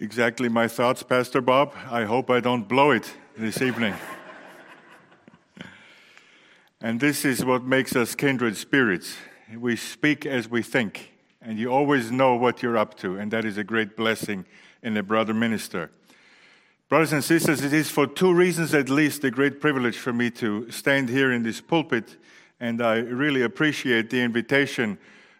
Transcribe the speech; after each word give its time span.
Exactly 0.00 0.48
my 0.48 0.68
thoughts, 0.68 1.02
Pastor 1.02 1.40
Bob. 1.40 1.74
I 1.90 2.04
hope 2.04 2.30
I 2.30 2.38
don't 2.38 2.68
blow 2.68 2.92
it 2.92 3.12
this 3.36 3.60
evening. 3.60 3.94
and 6.80 7.00
this 7.00 7.24
is 7.24 7.44
what 7.44 7.64
makes 7.64 7.96
us 7.96 8.14
kindred 8.14 8.56
spirits. 8.56 9.16
We 9.58 9.74
speak 9.74 10.24
as 10.24 10.48
we 10.48 10.62
think, 10.62 11.14
and 11.42 11.58
you 11.58 11.72
always 11.72 12.12
know 12.12 12.36
what 12.36 12.62
you're 12.62 12.78
up 12.78 12.96
to, 12.98 13.18
and 13.18 13.32
that 13.32 13.44
is 13.44 13.58
a 13.58 13.64
great 13.64 13.96
blessing 13.96 14.44
in 14.84 14.96
a 14.96 15.02
brother 15.02 15.34
minister. 15.34 15.90
Brothers 16.88 17.12
and 17.12 17.24
sisters, 17.24 17.64
it 17.64 17.72
is 17.72 17.90
for 17.90 18.06
two 18.06 18.32
reasons 18.32 18.74
at 18.74 18.88
least 18.88 19.24
a 19.24 19.32
great 19.32 19.60
privilege 19.60 19.98
for 19.98 20.12
me 20.12 20.30
to 20.30 20.70
stand 20.70 21.08
here 21.08 21.32
in 21.32 21.42
this 21.42 21.60
pulpit, 21.60 22.18
and 22.60 22.80
I 22.80 22.98
really 22.98 23.42
appreciate 23.42 24.10
the 24.10 24.20
invitation 24.20 24.96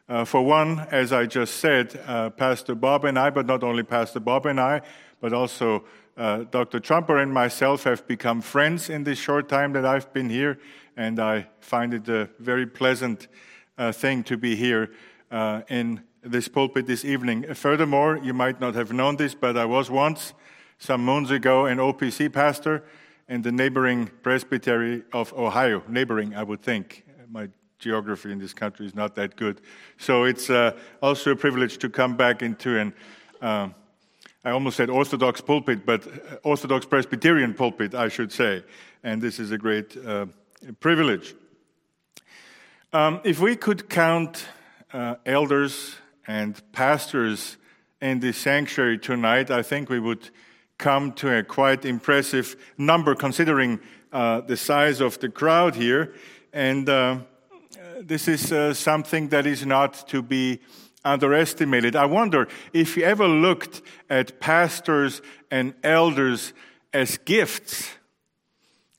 uh, 0.09 0.25
for 0.25 0.43
one, 0.43 0.81
as 0.91 1.13
I 1.13 1.27
just 1.27 1.57
said, 1.57 2.01
uh, 2.07 2.31
Pastor 2.31 2.75
Bob 2.75 3.05
and 3.05 3.19
I, 3.19 3.31
but 3.31 3.47
not 3.47 3.63
only 3.63 3.83
Pastor 3.83 4.21
Bob 4.21 4.47
and 4.47 4.59
I, 4.59 4.81
but 5.21 5.33
also 5.33 5.85
uh, 6.17 6.45
Dr. 6.51 6.81
Trumper 6.81 7.19
and 7.19 7.33
myself 7.33 7.85
have 7.85 8.07
become 8.09 8.41
friends 8.41 8.89
in 8.89 9.05
this 9.05 9.19
short 9.19 9.49
time 9.49 9.73
that 9.75 9.85
I've 9.85 10.13
been 10.13 10.31
here, 10.31 10.59
and 10.97 11.21
I 11.21 11.47
find 11.61 11.93
it 11.93 12.09
a 12.09 12.29
very 12.39 12.67
pleasant 12.67 13.29
uh, 13.77 13.93
thing 13.93 14.25
to 14.25 14.37
be 14.37 14.57
here 14.57 14.91
uh, 15.31 15.63
in 15.69 16.03
this 16.23 16.49
pulpit 16.49 16.87
this 16.87 17.05
evening. 17.05 17.55
Furthermore, 17.55 18.19
you 18.23 18.33
might 18.33 18.61
not 18.61 18.75
have 18.75 18.93
known 18.93 19.17
this, 19.17 19.35
but 19.35 19.57
I 19.57 19.67
was 19.67 19.91
once, 19.91 20.33
some 20.79 21.05
moons 21.05 21.31
ago, 21.31 21.67
an 21.67 21.79
OPC 21.79 22.33
pastor 22.33 22.83
in 23.29 23.43
the 23.43 23.53
neighboring 23.53 24.11
presbytery 24.23 25.05
of 25.13 25.33
Ohio. 25.35 25.83
Neighboring, 25.87 26.35
I 26.35 26.43
would 26.43 26.63
think. 26.63 27.05
My 27.31 27.49
geography 27.79 28.33
in 28.33 28.39
this 28.39 28.53
country 28.53 28.87
is 28.87 28.95
not 28.95 29.15
that 29.15 29.37
good. 29.37 29.61
So 29.99 30.25
it's 30.25 30.51
uh, 30.51 30.73
also 31.01 31.33
a 31.33 31.37
privilege 31.37 31.79
to 31.79 31.89
come 31.89 32.17
back 32.17 32.43
into 32.43 32.79
an, 32.79 32.93
uh, 33.41 33.69
I 34.45 34.51
almost 34.51 34.77
said 34.77 34.91
Orthodox 34.91 35.41
pulpit, 35.41 35.87
but 35.87 36.07
uh, 36.07 36.37
Orthodox 36.43 36.87
Presbyterian 36.87 37.55
pulpit, 37.55 37.95
I 37.95 38.09
should 38.09 38.33
say. 38.33 38.65
And 39.03 39.23
this 39.23 39.39
is 39.39 39.53
a 39.53 39.59
great 39.59 39.97
uh, 39.97 40.27
privilege. 40.81 41.35
Um, 42.93 43.21
if 43.25 43.39
we 43.39 43.55
could 43.55 43.89
count 43.89 44.47
uh, 44.93 45.17
elders 45.27 45.97
and 46.27 46.61
pastors 46.73 47.59
in 48.01 48.21
this 48.21 48.39
sanctuary 48.39 48.99
tonight, 48.99 49.51
I 49.51 49.63
think 49.63 49.89
we 49.89 50.01
would 50.01 50.31
come 50.79 51.13
to 51.13 51.39
a 51.39 51.43
quite 51.43 51.85
impressive 51.85 52.57
number 52.77 53.15
considering 53.15 53.81
uh, 54.13 54.41
the 54.41 54.57
size 54.57 55.01
of 55.01 55.19
the 55.19 55.29
crowd 55.29 55.75
here. 55.75 56.15
And 56.53 56.89
this 58.03 58.29
is 58.29 58.53
uh, 58.53 58.75
something 58.75 59.29
that 59.29 59.47
is 59.47 59.67
not 59.67 60.09
to 60.09 60.23
be 60.23 60.61
underestimated. 61.05 61.97
I 61.97 62.07
wonder 62.07 62.49
if 62.73 62.97
you 62.97 63.05
ever 63.05 63.27
looked 63.27 63.83
at 64.09 64.41
pastors 64.41 65.21
and 65.51 65.75
elders 65.83 66.53
as 66.93 67.19
gifts, 67.19 67.91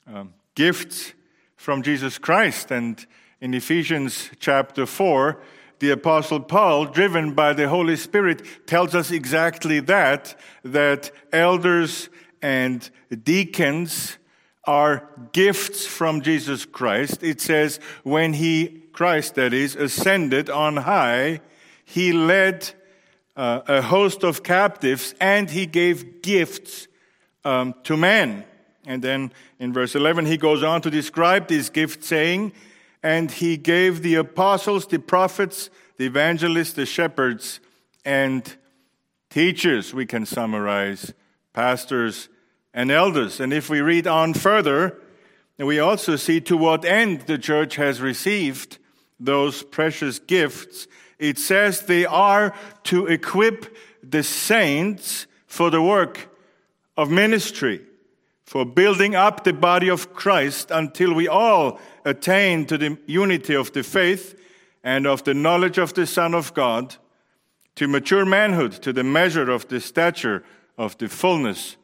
um, 0.08 0.33
gifts 0.55 1.14
from 1.55 1.81
Jesus 1.81 2.17
Christ. 2.17 2.72
And 2.72 3.05
in 3.42 3.53
Ephesians 3.53 4.30
chapter 4.39 4.86
4, 4.86 5.42
the 5.80 5.92
apostle 5.92 6.42
Paul, 6.42 6.86
driven 6.86 7.33
by 7.33 7.53
the 7.53 7.70
Holy 7.70 7.95
Spirit, 7.95 8.67
tells 8.67 8.95
us 8.95 9.11
exactly 9.11 9.80
that, 9.81 10.38
that 10.64 11.11
elders 11.31 12.10
and 12.42 12.89
deacons 13.23 14.18
are 14.69 15.09
gifts 15.31 15.87
from 15.87 16.21
Jesus 16.21 16.63
Christ. 16.63 17.23
It 17.23 17.41
says, 17.41 17.80
when 18.03 18.33
he 18.33 18.83
Christ, 18.93 19.33
that 19.33 19.52
is, 19.52 19.75
ascended 19.75 20.47
on 20.47 20.77
high, 20.77 21.41
he 21.83 22.13
led 22.13 22.69
uh, 23.35 23.61
a 23.67 23.81
host 23.81 24.23
of 24.23 24.43
captives 24.43 25.15
and 25.19 25.49
he 25.49 25.65
gave 25.65 26.21
gifts 26.21 26.87
um, 27.43 27.73
to 27.85 27.97
men. 27.97 28.45
And 28.85 29.02
then 29.02 29.31
in 29.57 29.73
verse 29.73 29.95
11, 29.95 30.27
he 30.27 30.37
goes 30.37 30.61
on 30.61 30.81
to 30.83 30.91
describe 30.91 31.47
these 31.47 31.71
gifts, 31.71 32.07
saying, 32.07 32.53
And 33.01 33.31
he 33.31 33.57
gave 33.57 34.03
the 34.03 34.15
apostles, 34.15 34.86
the 34.86 34.99
prophets, 34.99 35.71
the 35.97 36.05
evangelists, 36.05 36.73
the 36.73 36.86
shepherds, 36.86 37.59
and 38.05 38.55
teachers, 39.31 39.95
we 39.95 40.05
can 40.05 40.27
summarize, 40.27 41.11
pastors 41.53 42.30
and 42.80 42.92
elders. 42.92 43.42
And 43.42 43.52
if 43.52 43.70
we 43.70 43.82
read 43.82 44.08
on 44.08 44.34
further, 44.34 45.02
we 45.58 45.80
also 45.80 46.16
see 46.16 46.40
to 46.40 46.56
what 46.56 46.86
end 46.86 47.23
the 47.23 47.38
church 47.38 47.76
has 47.76 48.00
received 48.00 48.78
those 49.20 49.64
precious 49.64 50.17
gifts, 50.17 50.88
it 51.17 51.38
says 51.38 51.82
they 51.82 52.06
are 52.06 52.56
to 52.84 53.08
equip 53.08 53.76
the 54.02 54.23
saints 54.23 55.28
for 55.45 55.70
the 55.70 55.82
work 55.82 56.34
of 56.95 57.12
ministry, 57.12 57.82
for 58.45 58.64
building 58.64 59.14
up 59.14 59.44
the 59.44 59.52
body 59.52 59.90
of 59.90 60.14
Christ 60.14 60.72
until 60.72 61.14
we 61.14 61.28
all 61.28 61.82
attain 62.06 62.66
to 62.67 62.78
the 62.78 62.98
unity 63.08 63.56
of 63.58 63.73
the 63.73 63.84
faith 63.84 64.40
and 64.86 65.06
of 65.06 65.26
the 65.26 65.34
knowledge 65.34 65.78
of 65.78 65.96
the 65.96 66.08
Son 66.08 66.34
of 66.34 66.54
God, 66.54 66.96
to 67.76 67.90
mature 67.90 68.23
manhood, 68.23 68.72
to 68.84 68.94
the 68.94 69.04
measure 69.04 69.52
of 69.52 69.67
the 69.67 69.82
stature 69.82 70.46
of 70.78 70.98
the 70.98 71.10
fullness 71.10 71.76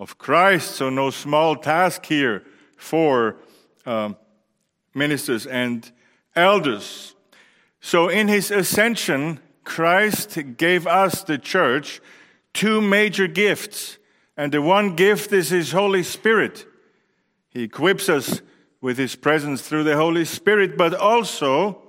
of 0.00 0.18
Christ. 0.18 0.72
So, 0.72 0.88
no 0.88 1.10
small 1.10 1.54
task 1.54 2.06
here 2.06 2.42
for 2.76 3.36
uh, 3.86 4.14
ministers 4.94 5.46
and 5.46 5.88
elders. 6.34 7.14
So, 7.80 8.08
in 8.08 8.26
his 8.26 8.50
ascension, 8.50 9.38
Christ 9.62 10.56
gave 10.56 10.86
us, 10.86 11.22
the 11.22 11.38
church, 11.38 12.00
two 12.54 12.80
major 12.80 13.28
gifts. 13.28 13.98
And 14.36 14.52
the 14.52 14.62
one 14.62 14.96
gift 14.96 15.32
is 15.32 15.50
his 15.50 15.72
Holy 15.72 16.02
Spirit. 16.02 16.66
He 17.50 17.64
equips 17.64 18.08
us 18.08 18.40
with 18.80 18.96
his 18.96 19.14
presence 19.14 19.60
through 19.60 19.84
the 19.84 19.96
Holy 19.96 20.24
Spirit, 20.24 20.78
but 20.78 20.94
also 20.94 21.82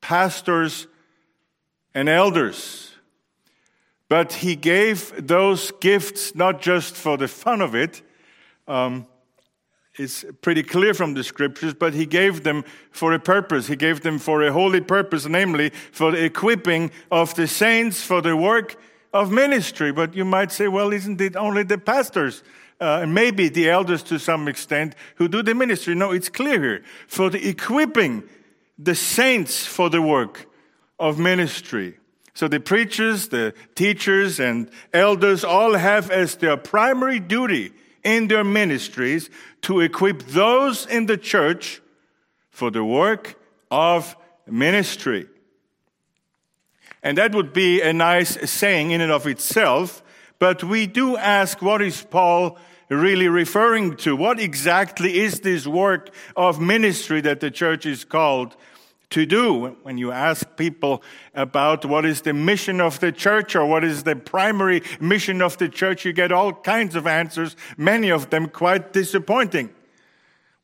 pastors 0.00 0.86
and 1.92 2.08
elders. 2.08 2.91
But 4.12 4.34
he 4.34 4.56
gave 4.56 5.26
those 5.26 5.72
gifts 5.80 6.34
not 6.34 6.60
just 6.60 6.96
for 6.96 7.16
the 7.16 7.26
fun 7.26 7.62
of 7.62 7.74
it, 7.74 8.02
um, 8.68 9.06
it's 9.94 10.22
pretty 10.42 10.62
clear 10.62 10.92
from 10.92 11.14
the 11.14 11.24
scriptures, 11.24 11.72
but 11.72 11.94
he 11.94 12.04
gave 12.04 12.42
them 12.42 12.62
for 12.90 13.14
a 13.14 13.18
purpose. 13.18 13.68
He 13.68 13.74
gave 13.74 14.02
them 14.02 14.18
for 14.18 14.42
a 14.42 14.52
holy 14.52 14.82
purpose, 14.82 15.24
namely 15.24 15.70
for 15.92 16.10
the 16.10 16.22
equipping 16.22 16.90
of 17.10 17.34
the 17.36 17.46
saints 17.46 18.02
for 18.02 18.20
the 18.20 18.36
work 18.36 18.76
of 19.14 19.32
ministry. 19.32 19.92
But 19.92 20.14
you 20.14 20.26
might 20.26 20.52
say, 20.52 20.68
well, 20.68 20.92
isn't 20.92 21.18
it 21.18 21.34
only 21.34 21.62
the 21.62 21.78
pastors? 21.78 22.42
Uh, 22.78 23.00
and 23.00 23.14
maybe 23.14 23.48
the 23.48 23.70
elders 23.70 24.02
to 24.02 24.18
some 24.18 24.46
extent 24.46 24.94
who 25.14 25.26
do 25.26 25.42
the 25.42 25.54
ministry. 25.54 25.94
No, 25.94 26.10
it's 26.10 26.28
clear 26.28 26.60
here. 26.60 26.84
For 27.08 27.30
the 27.30 27.48
equipping 27.48 28.24
the 28.78 28.94
saints 28.94 29.64
for 29.64 29.88
the 29.88 30.02
work 30.02 30.50
of 30.98 31.18
ministry. 31.18 31.96
So 32.34 32.48
the 32.48 32.60
preachers, 32.60 33.28
the 33.28 33.54
teachers, 33.74 34.40
and 34.40 34.70
elders 34.92 35.44
all 35.44 35.74
have 35.74 36.10
as 36.10 36.36
their 36.36 36.56
primary 36.56 37.20
duty 37.20 37.72
in 38.02 38.28
their 38.28 38.44
ministries 38.44 39.30
to 39.62 39.80
equip 39.80 40.22
those 40.22 40.86
in 40.86 41.06
the 41.06 41.16
church 41.16 41.80
for 42.50 42.70
the 42.70 42.84
work 42.84 43.38
of 43.70 44.16
ministry. 44.46 45.26
And 47.02 47.18
that 47.18 47.34
would 47.34 47.52
be 47.52 47.80
a 47.80 47.92
nice 47.92 48.50
saying 48.50 48.92
in 48.92 49.00
and 49.00 49.12
of 49.12 49.26
itself, 49.26 50.02
but 50.38 50.62
we 50.62 50.86
do 50.86 51.16
ask 51.16 51.60
what 51.60 51.82
is 51.82 52.02
Paul 52.02 52.58
really 52.88 53.28
referring 53.28 53.96
to? 53.96 54.14
What 54.14 54.38
exactly 54.38 55.20
is 55.20 55.40
this 55.40 55.66
work 55.66 56.10
of 56.36 56.60
ministry 56.60 57.20
that 57.22 57.40
the 57.40 57.50
church 57.50 57.86
is 57.86 58.04
called 58.04 58.56
to 59.12 59.24
do. 59.24 59.76
When 59.82 59.96
you 59.96 60.12
ask 60.12 60.56
people 60.56 61.02
about 61.34 61.84
what 61.84 62.04
is 62.04 62.22
the 62.22 62.32
mission 62.32 62.80
of 62.80 63.00
the 63.00 63.12
church 63.12 63.56
or 63.56 63.64
what 63.66 63.84
is 63.84 64.02
the 64.02 64.16
primary 64.16 64.82
mission 65.00 65.40
of 65.40 65.56
the 65.58 65.68
church, 65.68 66.04
you 66.04 66.12
get 66.12 66.32
all 66.32 66.52
kinds 66.52 66.94
of 66.96 67.06
answers, 67.06 67.56
many 67.76 68.10
of 68.10 68.30
them 68.30 68.48
quite 68.48 68.92
disappointing. 68.92 69.70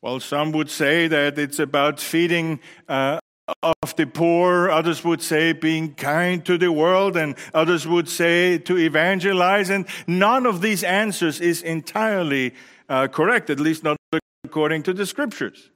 Well, 0.02 0.20
some 0.20 0.52
would 0.52 0.70
say 0.70 1.08
that 1.08 1.38
it's 1.38 1.58
about 1.58 2.00
feeding 2.00 2.60
uh, 2.88 3.18
of 3.62 3.96
the 3.96 4.06
poor, 4.06 4.70
others 4.70 5.02
would 5.04 5.22
say 5.22 5.52
being 5.52 5.94
kind 5.94 6.44
to 6.44 6.58
the 6.58 6.70
world, 6.70 7.16
and 7.16 7.34
others 7.54 7.86
would 7.86 8.08
say 8.08 8.58
to 8.58 8.76
evangelize, 8.76 9.70
and 9.70 9.86
none 10.06 10.46
of 10.46 10.60
these 10.60 10.84
answers 10.84 11.40
is 11.40 11.62
entirely 11.62 12.54
uh, 12.88 13.08
correct, 13.08 13.50
at 13.50 13.58
least 13.58 13.84
not 13.84 13.96
according 14.44 14.82
to 14.82 14.92
the 14.92 15.06
scriptures. 15.06 15.70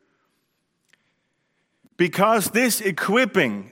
Because 2.02 2.50
this 2.50 2.80
equipping 2.80 3.70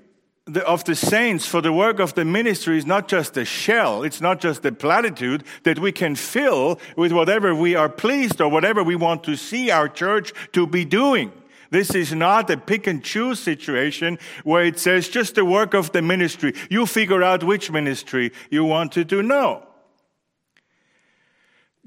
of 0.65 0.85
the 0.85 0.95
saints 0.95 1.47
for 1.47 1.61
the 1.61 1.73
work 1.73 1.99
of 1.99 2.15
the 2.15 2.25
ministry 2.25 2.79
is 2.79 2.87
not 2.87 3.09
just 3.09 3.37
a 3.37 3.45
shell, 3.45 4.05
it's 4.05 4.21
not 4.21 4.41
just 4.41 4.65
a 4.65 4.71
platitude 4.71 5.43
that 5.65 5.81
we 5.81 5.91
can 5.91 6.15
fill 6.15 6.79
with 6.97 7.11
whatever 7.11 7.57
we 7.57 7.75
are 7.75 7.89
pleased 7.89 8.41
or 8.41 8.49
whatever 8.49 8.85
we 8.85 8.95
want 8.95 9.25
to 9.25 9.35
see 9.35 9.69
our 9.73 9.89
church 9.89 10.33
to 10.53 10.65
be 10.65 10.85
doing. 10.85 11.33
This 11.71 11.93
is 11.93 12.13
not 12.13 12.49
a 12.51 12.57
pick 12.57 12.87
and 12.87 13.03
choose 13.03 13.41
situation 13.41 14.17
where 14.45 14.63
it 14.63 14.79
says 14.79 15.09
just 15.09 15.35
the 15.35 15.45
work 15.45 15.75
of 15.75 15.91
the 15.91 16.01
ministry. 16.01 16.55
You 16.71 16.87
figure 16.87 17.25
out 17.25 17.43
which 17.43 17.73
ministry 17.73 18.31
you 18.49 18.65
want 18.65 18.93
to 18.93 19.05
do. 19.05 19.25
No. 19.25 19.67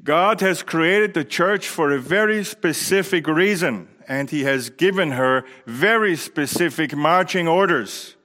God 0.04 0.42
has 0.42 0.62
created 0.62 1.13
the 1.13 1.24
church 1.24 1.69
for 1.69 1.92
a 1.92 2.00
very 2.00 2.44
specific 2.44 3.28
reason, 3.28 3.88
and 4.08 4.30
He 4.30 4.44
has 4.44 4.70
given 4.70 5.12
her 5.12 5.44
very 5.66 6.16
specific 6.16 6.96
marching 6.96 7.48
orders. 7.48 8.16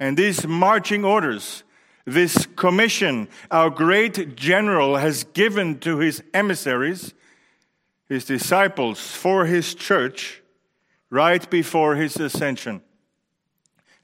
And 0.00 0.16
these 0.16 0.46
marching 0.46 1.04
orders, 1.04 1.62
this 2.04 2.46
commission, 2.56 3.28
our 3.50 3.70
great 3.70 4.36
general 4.36 4.96
has 4.96 5.24
given 5.24 5.78
to 5.80 5.98
his 5.98 6.22
emissaries, 6.34 7.14
his 8.08 8.24
disciples, 8.24 9.12
for 9.12 9.46
his 9.46 9.74
church, 9.74 10.42
right 11.10 11.48
before 11.48 11.94
his 11.94 12.16
ascension. 12.16 12.82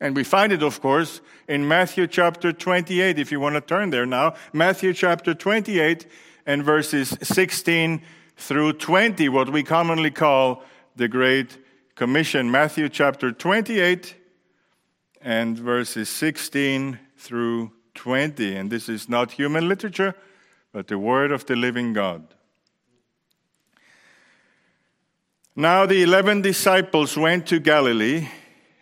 And 0.01 0.17
we 0.17 0.25
find 0.25 0.53
it, 0.53 0.62
of 0.62 0.81
course, 0.81 1.21
in 1.47 1.69
Matthew 1.69 2.07
chapter 2.07 2.53
28, 2.53 3.19
if 3.19 3.31
you 3.31 3.39
want 3.39 3.57
to 3.57 3.61
turn 3.61 3.91
there 3.91 4.07
now. 4.07 4.35
Matthew 4.53 4.95
chapter 4.95 5.35
28 5.35 6.07
and 6.47 6.65
verses 6.65 7.19
16 7.21 8.01
through 8.37 8.73
20, 8.75 9.29
what 9.29 9.53
we 9.53 9.62
commonly 9.62 10.11
call 10.11 10.62
the 11.00 11.08
Great 11.08 11.56
Commission. 11.94 12.50
Matthew 12.50 12.91
chapter 12.91 13.32
28 13.32 14.14
and 15.23 15.58
verses 15.58 16.11
16 16.11 16.99
through 17.17 17.73
20. 17.94 18.55
And 18.55 18.70
this 18.70 18.87
is 18.87 19.08
not 19.08 19.32
human 19.32 19.67
literature, 19.67 20.14
but 20.75 20.88
the 20.88 20.99
word 20.99 21.32
of 21.32 21.47
the 21.47 21.56
living 21.56 21.94
God. 21.94 22.35
Now 25.56 25.87
the 25.87 26.02
eleven 26.02 26.43
disciples 26.43 27.17
went 27.17 27.47
to 27.47 27.58
Galilee, 27.61 28.29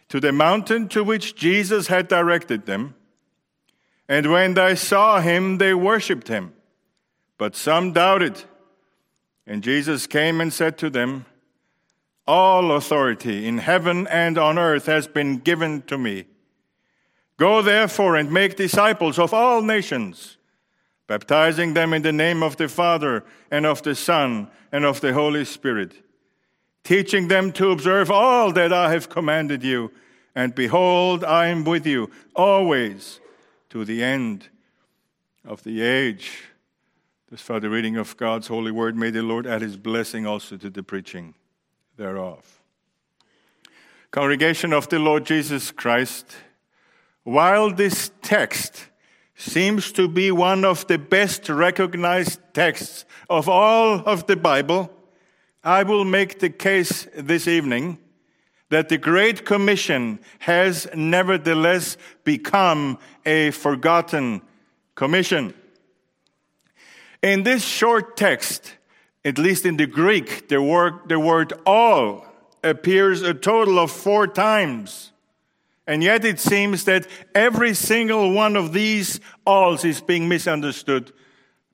to 0.09 0.19
the 0.19 0.33
mountain 0.33 0.89
to 0.89 1.05
which 1.05 1.37
Jesus 1.37 1.87
had 1.87 2.09
directed 2.09 2.67
them. 2.67 2.97
And 4.09 4.33
when 4.33 4.55
they 4.55 4.75
saw 4.75 5.21
him, 5.21 5.59
they 5.59 5.73
worshipped 5.73 6.27
him. 6.27 6.53
But 7.39 7.55
some 7.55 7.93
doubted. 7.93 8.43
And 9.47 9.63
Jesus 9.63 10.09
came 10.09 10.41
and 10.41 10.53
said 10.53 10.79
to 10.79 10.91
them, 10.91 11.25
All 12.29 12.73
authority 12.73 13.49
in 13.49 13.57
heaven 13.57 14.07
and 14.09 14.37
on 14.37 14.59
earth 14.59 14.85
has 14.85 15.07
been 15.07 15.39
given 15.39 15.81
to 15.87 15.97
me. 15.97 16.27
Go 17.39 17.63
therefore 17.63 18.17
and 18.17 18.31
make 18.31 18.55
disciples 18.55 19.19
of 19.19 19.33
all 19.33 19.63
nations, 19.63 20.37
baptizing 21.07 21.73
them 21.73 21.95
in 21.95 22.03
the 22.03 22.13
name 22.13 22.43
of 22.43 22.59
the 22.59 22.69
Father 22.69 23.25
and 23.51 23.65
of 23.65 23.83
the 23.83 23.95
Son 23.95 24.51
and 24.71 24.85
of 24.85 25.01
the 25.01 25.15
Holy 25.15 25.47
Spirit, 25.47 26.03
teaching 26.85 27.29
them 27.29 27.51
to 27.53 27.71
observe 27.71 28.11
all 28.11 28.53
that 28.53 28.75
I 28.75 28.93
have 28.93 29.09
commanded 29.09 29.65
you. 29.65 29.91
And 30.35 30.55
behold, 30.55 31.25
I 31.25 31.47
am 31.47 31.65
with 31.65 31.87
you 31.87 32.11
always 32.37 33.21
to 33.71 33.87
the 33.87 34.05
end 34.05 34.51
of 35.47 35.63
the 35.63 35.81
age. 35.81 36.43
This 37.31 37.47
the 37.47 37.71
reading 37.71 37.97
of 37.97 38.19
God's 38.19 38.49
holy 38.49 38.71
word. 38.71 38.97
May 38.97 39.09
the 39.09 39.23
Lord 39.23 39.47
add 39.47 39.63
his 39.63 39.79
blessing 39.79 40.27
also 40.27 40.59
to 40.59 40.69
the 40.69 40.83
preaching 40.83 41.35
thereof. 41.99 42.61
Congregation 44.11 44.73
of 44.73 44.89
the 44.89 44.99
Lord 44.99 45.27
Jesus 45.27 45.71
Christ, 45.71 46.37
while 47.25 47.71
this 47.71 48.11
text 48.23 48.87
seems 49.35 49.93
to 49.93 50.09
be 50.09 50.31
one 50.31 50.65
of 50.65 50.87
the 50.87 50.97
best 50.97 51.49
recognized 51.49 52.41
texts 52.55 53.05
of 53.29 53.49
all 53.49 54.01
of 54.07 54.27
the 54.27 54.37
Bible, 54.37 54.91
I 55.63 55.83
will 55.83 56.05
make 56.05 56.39
the 56.39 56.51
case 56.51 57.07
this 57.15 57.47
evening 57.47 57.99
that 58.71 58.89
the 58.89 58.99
Great 58.99 59.45
Commission 59.45 60.21
has 60.39 60.89
nevertheless 60.95 61.97
become 62.25 62.99
a 63.27 63.51
forgotten 63.51 64.41
commission. 64.95 65.53
In 67.23 67.43
this 67.43 67.65
short 67.65 68.17
text, 68.17 68.75
at 69.29 69.37
least 69.37 69.67
in 69.67 69.77
the 69.77 69.87
Greek, 69.87 70.49
the 70.49 70.63
word, 70.63 70.95
the 71.07 71.21
word 71.21 71.53
all 71.67 72.25
appears 72.65 73.21
a 73.21 73.35
total 73.35 73.79
of 73.79 73.91
four 73.91 74.27
times. 74.27 75.13
And 75.87 76.03
yet 76.03 76.25
it 76.25 76.41
seems 76.41 76.85
that 76.85 77.07
every 77.35 77.75
single 77.75 78.33
one 78.33 78.57
of 78.57 78.73
these 78.73 79.21
alls 79.47 79.85
is 79.85 80.01
being 80.01 80.29
misunderstood 80.29 81.13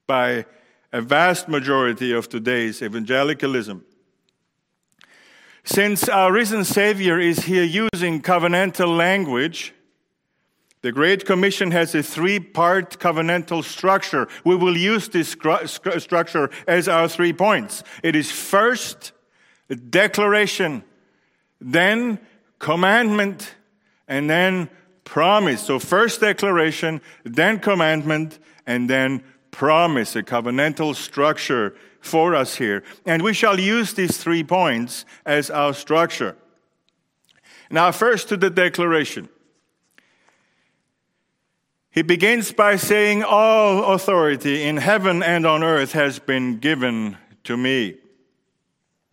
by 0.09 0.47
a 0.93 1.01
vast 1.01 1.49
majority 1.49 2.13
of 2.13 2.29
today's 2.29 2.83
evangelicalism. 2.83 3.85
Since 5.63 6.09
our 6.09 6.33
risen 6.33 6.65
Savior 6.65 7.21
is 7.21 7.45
here 7.45 7.63
using 7.63 8.21
covenantal 8.21 8.97
language, 8.97 9.73
the 10.85 10.93
Great 10.93 11.25
Commission 11.25 11.71
has 11.71 11.95
a 11.95 12.03
three 12.03 12.39
part 12.39 12.99
covenantal 12.99 13.65
structure. 13.65 14.29
We 14.45 14.55
will 14.55 14.77
use 14.77 15.09
this 15.09 15.31
structure 15.31 16.51
as 16.69 16.89
our 16.89 17.09
three 17.09 17.33
points. 17.33 17.83
It 18.03 18.15
is 18.15 18.31
first 18.31 19.13
declaration, 19.89 20.85
then 21.59 22.19
commandment, 22.59 23.55
and 24.09 24.29
then 24.29 24.69
promise. 25.05 25.63
So, 25.63 25.79
first 25.79 26.21
declaration, 26.21 27.01
then 27.25 27.61
commandment, 27.61 28.39
and 28.67 28.91
then 28.91 29.25
promise, 29.53 30.15
a 30.17 30.23
covenantal 30.23 30.95
structure 30.95 31.75
for 32.03 32.35
us 32.35 32.57
here. 32.57 32.85
And 33.07 33.23
we 33.23 33.33
shall 33.33 33.59
use 33.59 33.95
these 33.95 34.19
three 34.19 34.45
points 34.45 35.07
as 35.25 35.49
our 35.51 35.73
structure. 35.73 36.37
Now, 37.71 37.91
first 37.91 38.29
to 38.29 38.37
the 38.37 38.51
declaration. 38.51 39.31
He 41.95 42.03
begins 42.03 42.51
by 42.51 42.75
saying, 42.75 43.23
All 43.23 43.95
authority 43.95 44.65
in 44.65 44.79
heaven 44.79 45.23
and 45.23 45.47
on 45.47 45.63
earth 45.63 45.93
has 45.93 46.19
been 46.19 46.59
given 46.59 47.17
to 47.45 47.57
me. 47.57 47.99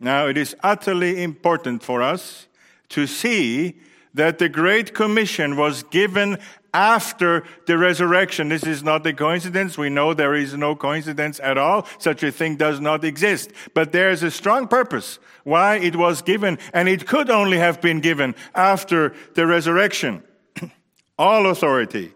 Now, 0.00 0.26
it 0.26 0.36
is 0.36 0.56
utterly 0.64 1.22
important 1.22 1.84
for 1.84 2.02
us 2.02 2.48
to 2.88 3.06
see 3.06 3.78
that 4.14 4.40
the 4.40 4.48
Great 4.48 4.94
Commission 4.94 5.56
was 5.56 5.84
given 5.84 6.38
after 6.74 7.44
the 7.66 7.78
resurrection. 7.78 8.48
This 8.48 8.66
is 8.66 8.82
not 8.82 9.06
a 9.06 9.12
coincidence. 9.12 9.78
We 9.78 9.88
know 9.88 10.12
there 10.12 10.34
is 10.34 10.54
no 10.54 10.74
coincidence 10.74 11.38
at 11.38 11.56
all. 11.56 11.86
Such 12.00 12.24
a 12.24 12.32
thing 12.32 12.56
does 12.56 12.80
not 12.80 13.04
exist. 13.04 13.52
But 13.74 13.92
there 13.92 14.10
is 14.10 14.24
a 14.24 14.30
strong 14.32 14.66
purpose 14.66 15.20
why 15.44 15.76
it 15.76 15.94
was 15.94 16.20
given, 16.20 16.58
and 16.72 16.88
it 16.88 17.06
could 17.06 17.30
only 17.30 17.58
have 17.58 17.80
been 17.80 18.00
given 18.00 18.34
after 18.56 19.14
the 19.34 19.46
resurrection. 19.46 20.24
all 21.16 21.46
authority 21.46 22.12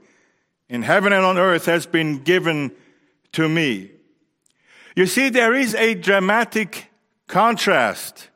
in 0.68 0.82
heaven 0.82 1.12
and 1.12 1.25
on 1.25 1.38
earth 1.38 1.66
has 1.66 1.87
been 1.87 2.18
given 2.18 2.73
to 3.32 3.49
me. 3.49 3.90
You 4.94 5.06
see, 5.06 5.28
there 5.28 5.54
is 5.54 5.75
a 5.75 5.94
dramatic 5.94 6.90
contrast 7.26 8.30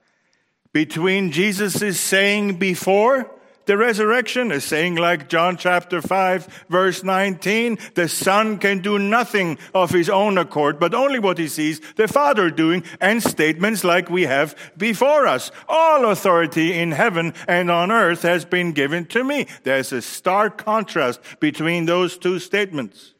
between 0.72 1.32
Jesus' 1.32 1.99
saying 1.99 2.58
before 2.58 3.30
the 3.66 3.76
resurrection, 3.76 4.50
a 4.52 4.60
saying 4.60 4.96
like 4.96 5.28
John 5.28 5.56
chapter 5.56 6.02
5 6.02 6.64
verse 6.68 7.04
19, 7.04 7.78
the 7.94 8.08
son 8.08 8.58
can 8.58 8.80
do 8.80 8.98
nothing 8.98 9.58
of 9.74 9.90
his 9.90 10.08
own 10.08 10.38
accord, 10.38 10.80
but 10.80 10.94
only 10.94 11.18
what 11.18 11.38
he 11.38 11.48
sees 11.48 11.80
the 11.96 12.08
father 12.08 12.50
doing, 12.50 12.82
and 13.00 13.22
statements 13.22 13.84
like 13.84 14.10
we 14.10 14.22
have 14.22 14.56
before 14.76 15.26
us. 15.26 15.50
All 15.68 16.10
authority 16.10 16.72
in 16.72 16.92
heaven 16.92 17.34
and 17.46 17.70
on 17.70 17.92
earth 17.92 18.22
has 18.22 18.44
been 18.44 18.72
given 18.72 19.06
to 19.06 19.22
me. 19.22 19.46
There's 19.62 19.92
a 19.92 20.02
stark 20.02 20.58
contrast 20.58 21.20
between 21.38 21.86
those 21.86 22.18
two 22.18 22.38
statements. 22.38 23.14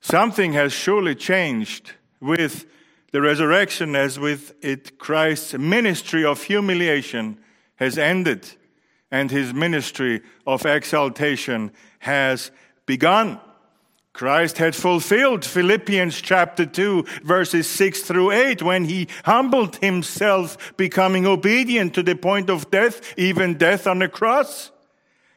Something 0.00 0.52
has 0.52 0.72
surely 0.72 1.14
changed 1.14 1.92
with 2.20 2.66
the 3.12 3.20
resurrection 3.20 3.96
as 3.96 4.18
with 4.18 4.52
it 4.62 4.98
Christ's 4.98 5.54
ministry 5.54 6.24
of 6.24 6.42
humiliation 6.42 7.38
has 7.76 7.96
ended 7.96 8.48
and 9.10 9.30
his 9.30 9.54
ministry 9.54 10.22
of 10.46 10.66
exaltation 10.66 11.72
has 12.00 12.50
begun. 12.86 13.40
Christ 14.12 14.58
had 14.58 14.74
fulfilled 14.74 15.44
Philippians 15.44 16.20
chapter 16.20 16.66
2 16.66 17.04
verses 17.22 17.68
6 17.68 18.02
through 18.02 18.32
8 18.32 18.62
when 18.62 18.84
he 18.86 19.06
humbled 19.24 19.76
himself, 19.76 20.76
becoming 20.76 21.24
obedient 21.24 21.94
to 21.94 22.02
the 22.02 22.16
point 22.16 22.50
of 22.50 22.68
death, 22.70 23.14
even 23.16 23.56
death 23.56 23.86
on 23.86 24.00
the 24.00 24.08
cross. 24.08 24.72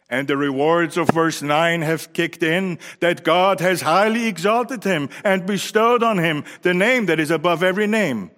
And 0.09 0.27
the 0.27 0.35
rewards 0.35 0.97
of 0.97 1.09
verse 1.09 1.41
9 1.41 1.83
have 1.83 2.11
kicked 2.11 2.43
in 2.43 2.79
that 2.99 3.23
God 3.23 3.59
has 3.59 3.81
highly 3.81 4.27
exalted 4.27 4.83
him 4.83 5.09
and 5.23 5.45
bestowed 5.45 6.01
on 6.01 6.17
him 6.17 6.43
the 6.63 6.73
name 6.73 7.05
that 7.05 7.19
is 7.19 7.31
above 7.31 7.61
every 7.63 7.87
name. 7.87 8.31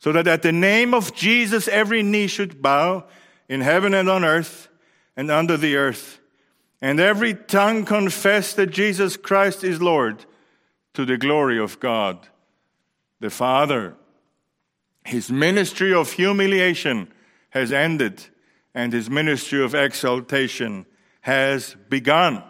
So 0.00 0.12
that 0.12 0.26
at 0.26 0.42
the 0.42 0.52
name 0.52 0.94
of 0.94 1.14
Jesus 1.14 1.68
every 1.68 2.02
knee 2.02 2.26
should 2.26 2.60
bow 2.60 3.06
in 3.50 3.62
heaven 3.62 3.92
and 3.92 4.08
on 4.08 4.24
earth 4.24 4.68
and 5.16 5.28
under 5.28 5.56
the 5.56 5.74
earth, 5.76 6.20
and 6.80 7.00
every 7.00 7.34
tongue 7.34 7.84
confess 7.84 8.54
that 8.54 8.68
Jesus 8.68 9.16
Christ 9.16 9.64
is 9.64 9.82
Lord 9.82 10.24
to 10.94 11.04
the 11.04 11.18
glory 11.18 11.58
of 11.58 11.80
God 11.80 12.28
the 13.18 13.28
Father. 13.28 13.96
His 15.04 15.30
ministry 15.30 15.92
of 15.92 16.12
humiliation 16.12 17.12
has 17.50 17.72
ended, 17.72 18.24
and 18.74 18.92
his 18.92 19.10
ministry 19.10 19.62
of 19.62 19.74
exaltation 19.74 20.86
has 21.22 21.76
begun. 21.88 22.42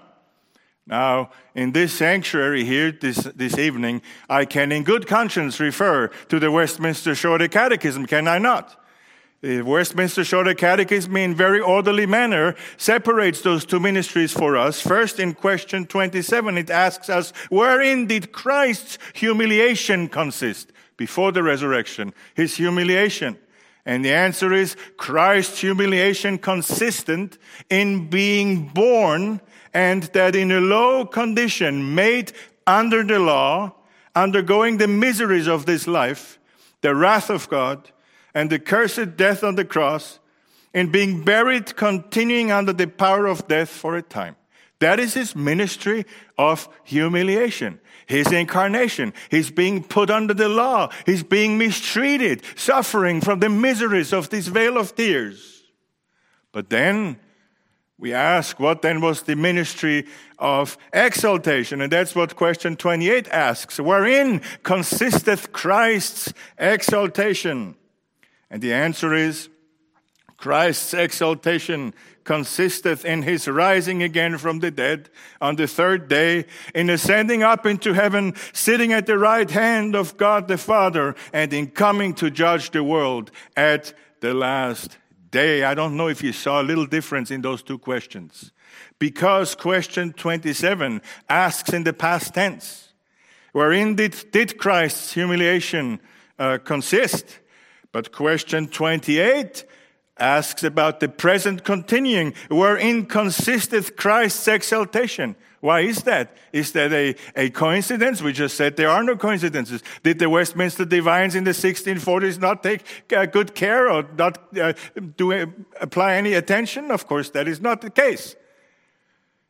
Now, 0.86 1.30
in 1.54 1.72
this 1.72 1.94
sanctuary 1.94 2.64
here 2.64 2.92
this, 2.92 3.18
this 3.34 3.56
evening, 3.56 4.02
I 4.28 4.44
can 4.44 4.70
in 4.70 4.84
good 4.84 5.06
conscience 5.06 5.58
refer 5.58 6.08
to 6.28 6.38
the 6.38 6.50
Westminster 6.50 7.14
Shorter 7.14 7.48
Catechism, 7.48 8.06
can 8.06 8.28
I 8.28 8.38
not? 8.38 8.79
The 9.42 9.62
Westminster 9.62 10.22
Shorter 10.22 10.52
Catechism, 10.52 11.16
in 11.16 11.34
very 11.34 11.60
orderly 11.60 12.04
manner, 12.04 12.54
separates 12.76 13.40
those 13.40 13.64
two 13.64 13.80
ministries 13.80 14.32
for 14.32 14.54
us. 14.54 14.82
First, 14.82 15.18
in 15.18 15.32
question 15.32 15.86
27, 15.86 16.58
it 16.58 16.68
asks 16.68 17.08
us, 17.08 17.32
wherein 17.48 18.06
did 18.06 18.32
Christ's 18.32 18.98
humiliation 19.14 20.08
consist 20.08 20.72
before 20.98 21.32
the 21.32 21.42
resurrection? 21.42 22.12
His 22.34 22.56
humiliation. 22.56 23.38
And 23.86 24.04
the 24.04 24.12
answer 24.12 24.52
is 24.52 24.76
Christ's 24.98 25.62
humiliation 25.62 26.36
consistent 26.36 27.38
in 27.70 28.10
being 28.10 28.68
born 28.68 29.40
and 29.72 30.02
that 30.12 30.36
in 30.36 30.52
a 30.52 30.60
low 30.60 31.06
condition, 31.06 31.94
made 31.94 32.32
under 32.66 33.02
the 33.02 33.18
law, 33.18 33.72
undergoing 34.14 34.76
the 34.76 34.88
miseries 34.88 35.46
of 35.46 35.64
this 35.64 35.86
life, 35.86 36.38
the 36.82 36.94
wrath 36.94 37.30
of 37.30 37.48
God, 37.48 37.90
and 38.34 38.50
the 38.50 38.58
cursed 38.58 39.16
death 39.16 39.42
on 39.42 39.56
the 39.56 39.64
cross, 39.64 40.18
and 40.72 40.92
being 40.92 41.24
buried, 41.24 41.74
continuing 41.76 42.52
under 42.52 42.72
the 42.72 42.86
power 42.86 43.26
of 43.26 43.48
death 43.48 43.68
for 43.68 43.96
a 43.96 44.02
time. 44.02 44.36
That 44.78 44.98
is 44.98 45.14
his 45.14 45.36
ministry 45.36 46.06
of 46.38 46.68
humiliation, 46.84 47.80
his 48.06 48.32
incarnation. 48.32 49.12
He's 49.30 49.50
being 49.50 49.84
put 49.84 50.10
under 50.10 50.32
the 50.32 50.48
law. 50.48 50.90
He's 51.04 51.22
being 51.22 51.58
mistreated, 51.58 52.42
suffering 52.56 53.20
from 53.20 53.40
the 53.40 53.50
miseries 53.50 54.12
of 54.12 54.30
this 54.30 54.46
vale 54.46 54.78
of 54.78 54.94
tears. 54.94 55.64
But 56.52 56.70
then 56.70 57.18
we 57.98 58.14
ask, 58.14 58.58
what 58.58 58.80
then 58.80 59.02
was 59.02 59.22
the 59.22 59.36
ministry 59.36 60.06
of 60.38 60.78
exaltation? 60.94 61.82
And 61.82 61.92
that's 61.92 62.14
what 62.14 62.34
question 62.34 62.74
28 62.76 63.28
asks. 63.28 63.78
Wherein 63.78 64.40
consisteth 64.62 65.52
Christ's 65.52 66.32
exaltation? 66.56 67.76
And 68.50 68.60
the 68.60 68.72
answer 68.72 69.14
is, 69.14 69.48
Christ's 70.36 70.94
exaltation 70.94 71.94
consisteth 72.24 73.04
in 73.04 73.22
his 73.22 73.46
rising 73.46 74.02
again 74.02 74.38
from 74.38 74.60
the 74.60 74.70
dead 74.70 75.10
on 75.40 75.56
the 75.56 75.66
third 75.66 76.08
day, 76.08 76.46
in 76.74 76.88
ascending 76.88 77.42
up 77.42 77.66
into 77.66 77.92
heaven, 77.92 78.34
sitting 78.52 78.92
at 78.92 79.06
the 79.06 79.18
right 79.18 79.50
hand 79.50 79.94
of 79.94 80.16
God 80.16 80.48
the 80.48 80.56
Father, 80.56 81.14
and 81.32 81.52
in 81.52 81.68
coming 81.68 82.14
to 82.14 82.30
judge 82.30 82.70
the 82.70 82.82
world 82.82 83.30
at 83.56 83.92
the 84.20 84.32
last 84.32 84.96
day. 85.30 85.64
I 85.64 85.74
don't 85.74 85.96
know 85.96 86.08
if 86.08 86.22
you 86.22 86.32
saw 86.32 86.60
a 86.60 86.64
little 86.64 86.86
difference 86.86 87.30
in 87.30 87.42
those 87.42 87.62
two 87.62 87.78
questions. 87.78 88.52
Because 88.98 89.54
question 89.54 90.12
27 90.12 91.02
asks 91.28 91.72
in 91.72 91.84
the 91.84 91.92
past 91.92 92.34
tense, 92.34 92.92
wherein 93.52 93.94
did, 93.94 94.14
did 94.30 94.58
Christ's 94.58 95.12
humiliation 95.12 96.00
uh, 96.38 96.58
consist? 96.58 97.40
But 97.92 98.12
question 98.12 98.68
28 98.68 99.64
asks 100.18 100.62
about 100.62 101.00
the 101.00 101.08
present 101.08 101.64
continuing, 101.64 102.34
wherein 102.48 103.06
consisteth 103.06 103.96
Christ's 103.96 104.46
exaltation. 104.46 105.34
Why 105.60 105.80
is 105.80 106.04
that? 106.04 106.36
Is 106.52 106.72
that 106.72 106.92
a, 106.92 107.14
a 107.36 107.50
coincidence? 107.50 108.22
We 108.22 108.32
just 108.32 108.56
said 108.56 108.76
there 108.76 108.88
are 108.88 109.02
no 109.02 109.16
coincidences. 109.16 109.82
Did 110.02 110.18
the 110.18 110.30
Westminster 110.30 110.86
divines 110.86 111.34
in 111.34 111.44
the 111.44 111.50
1640s 111.50 112.38
not 112.38 112.62
take 112.62 112.82
uh, 113.14 113.26
good 113.26 113.54
care 113.54 113.90
or 113.90 114.06
not 114.16 114.56
uh, 114.58 114.72
do, 115.16 115.32
uh, 115.32 115.46
apply 115.80 116.14
any 116.14 116.32
attention? 116.32 116.90
Of 116.90 117.06
course, 117.06 117.30
that 117.30 117.46
is 117.46 117.60
not 117.60 117.82
the 117.82 117.90
case. 117.90 118.36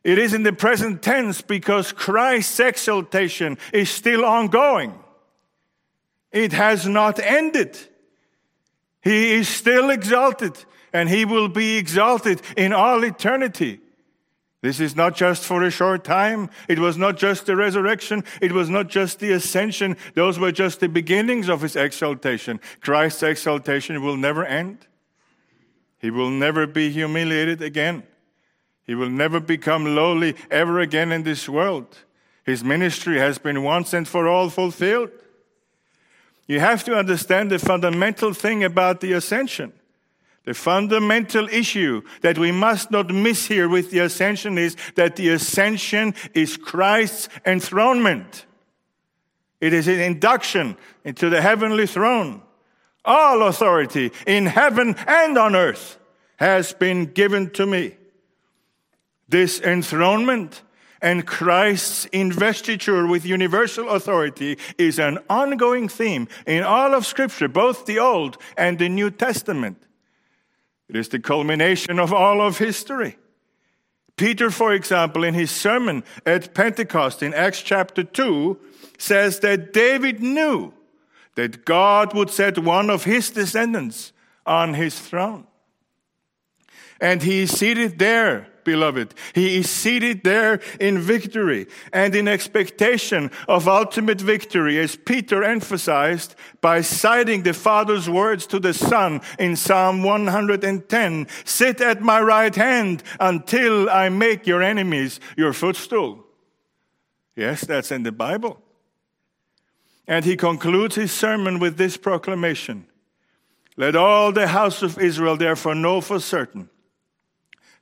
It 0.03 0.17
is 0.17 0.33
in 0.33 0.43
the 0.43 0.51
present 0.51 1.01
tense 1.01 1.41
because 1.41 1.93
Christ's 1.93 2.59
exaltation 2.59 3.57
is 3.71 3.89
still 3.89 4.25
ongoing. 4.25 4.99
It 6.31 6.51
has 6.53 6.87
not 6.87 7.19
ended. 7.19 7.77
He 9.01 9.33
is 9.33 9.49
still 9.49 9.89
exalted 9.89 10.63
and 10.93 11.09
he 11.09 11.25
will 11.25 11.47
be 11.47 11.77
exalted 11.77 12.41
in 12.55 12.73
all 12.73 13.03
eternity. 13.03 13.79
This 14.61 14.79
is 14.79 14.95
not 14.95 15.15
just 15.15 15.43
for 15.43 15.63
a 15.63 15.71
short 15.71 16.03
time. 16.03 16.49
It 16.67 16.77
was 16.77 16.95
not 16.95 17.17
just 17.17 17.47
the 17.47 17.55
resurrection. 17.55 18.23
It 18.41 18.51
was 18.51 18.69
not 18.69 18.89
just 18.89 19.19
the 19.19 19.31
ascension. 19.31 19.97
Those 20.13 20.37
were 20.37 20.51
just 20.51 20.79
the 20.79 20.89
beginnings 20.89 21.49
of 21.49 21.61
his 21.61 21.75
exaltation. 21.75 22.59
Christ's 22.79 23.23
exaltation 23.23 24.03
will 24.03 24.17
never 24.17 24.45
end. 24.45 24.85
He 25.97 26.11
will 26.11 26.29
never 26.29 26.67
be 26.67 26.91
humiliated 26.91 27.61
again. 27.63 28.03
He 28.83 28.93
will 28.93 29.09
never 29.09 29.39
become 29.39 29.95
lowly 29.95 30.35
ever 30.51 30.79
again 30.79 31.11
in 31.11 31.23
this 31.23 31.49
world. 31.49 31.97
His 32.43 32.63
ministry 32.63 33.17
has 33.17 33.39
been 33.39 33.63
once 33.63 33.93
and 33.93 34.07
for 34.07 34.27
all 34.27 34.49
fulfilled. 34.49 35.11
You 36.51 36.59
have 36.59 36.83
to 36.83 36.97
understand 36.97 37.49
the 37.49 37.59
fundamental 37.59 38.33
thing 38.33 38.65
about 38.65 38.99
the 38.99 39.13
ascension. 39.13 39.71
The 40.43 40.53
fundamental 40.53 41.47
issue 41.47 42.01
that 42.23 42.37
we 42.37 42.51
must 42.51 42.91
not 42.91 43.09
miss 43.09 43.45
here 43.45 43.69
with 43.69 43.89
the 43.89 43.99
ascension 43.99 44.57
is 44.57 44.75
that 44.95 45.15
the 45.15 45.29
ascension 45.29 46.13
is 46.33 46.57
Christ's 46.57 47.29
enthronement. 47.45 48.45
It 49.61 49.71
is 49.71 49.87
an 49.87 50.01
induction 50.01 50.75
into 51.05 51.29
the 51.29 51.41
heavenly 51.41 51.87
throne. 51.87 52.41
All 53.05 53.43
authority 53.43 54.11
in 54.27 54.45
heaven 54.45 54.95
and 55.07 55.37
on 55.37 55.55
earth 55.55 55.99
has 56.35 56.73
been 56.73 57.05
given 57.05 57.51
to 57.51 57.65
me. 57.65 57.95
This 59.29 59.61
enthronement 59.61 60.63
and 61.01 61.25
Christ's 61.25 62.05
investiture 62.05 63.07
with 63.07 63.25
universal 63.25 63.89
authority 63.89 64.57
is 64.77 64.99
an 64.99 65.17
ongoing 65.29 65.89
theme 65.89 66.27
in 66.45 66.63
all 66.63 66.93
of 66.93 67.05
Scripture, 67.05 67.47
both 67.47 67.85
the 67.85 67.99
Old 67.99 68.37
and 68.55 68.77
the 68.77 68.89
New 68.89 69.09
Testament. 69.09 69.81
It 70.87 70.95
is 70.95 71.09
the 71.09 71.19
culmination 71.19 71.99
of 71.99 72.13
all 72.13 72.41
of 72.41 72.57
history. 72.59 73.17
Peter, 74.17 74.51
for 74.51 74.73
example, 74.73 75.23
in 75.23 75.33
his 75.33 75.49
sermon 75.49 76.03
at 76.25 76.53
Pentecost 76.53 77.23
in 77.23 77.33
Acts 77.33 77.61
chapter 77.61 78.03
2, 78.03 78.59
says 78.99 79.39
that 79.39 79.73
David 79.73 80.21
knew 80.21 80.73
that 81.35 81.65
God 81.65 82.13
would 82.13 82.29
set 82.29 82.59
one 82.59 82.89
of 82.89 83.05
his 83.05 83.31
descendants 83.31 84.11
on 84.45 84.75
his 84.75 84.99
throne. 84.99 85.47
And 86.99 87.23
he 87.23 87.43
is 87.43 87.51
seated 87.51 87.97
there 87.97 88.50
beloved. 88.63 89.13
He 89.33 89.57
is 89.57 89.69
seated 89.69 90.23
there 90.23 90.59
in 90.79 90.99
victory 90.99 91.67
and 91.91 92.15
in 92.15 92.27
expectation 92.27 93.31
of 93.47 93.67
ultimate 93.67 94.21
victory, 94.21 94.79
as 94.79 94.95
Peter 94.95 95.43
emphasized 95.43 96.35
by 96.61 96.81
citing 96.81 97.43
the 97.43 97.53
Father's 97.53 98.09
words 98.09 98.45
to 98.47 98.59
the 98.59 98.73
Son 98.73 99.21
in 99.39 99.55
Psalm 99.55 100.03
110 100.03 101.27
Sit 101.45 101.81
at 101.81 102.01
my 102.01 102.21
right 102.21 102.55
hand 102.55 103.03
until 103.19 103.89
I 103.89 104.09
make 104.09 104.47
your 104.47 104.61
enemies 104.61 105.19
your 105.35 105.53
footstool. 105.53 106.25
Yes, 107.35 107.61
that's 107.61 107.91
in 107.91 108.03
the 108.03 108.11
Bible. 108.11 108.61
And 110.07 110.25
he 110.25 110.35
concludes 110.35 110.95
his 110.95 111.11
sermon 111.11 111.59
with 111.59 111.77
this 111.77 111.97
proclamation 111.97 112.85
Let 113.77 113.95
all 113.95 114.31
the 114.31 114.47
house 114.47 114.81
of 114.81 114.99
Israel 114.99 115.37
therefore 115.37 115.75
know 115.75 116.01
for 116.01 116.19
certain 116.19 116.69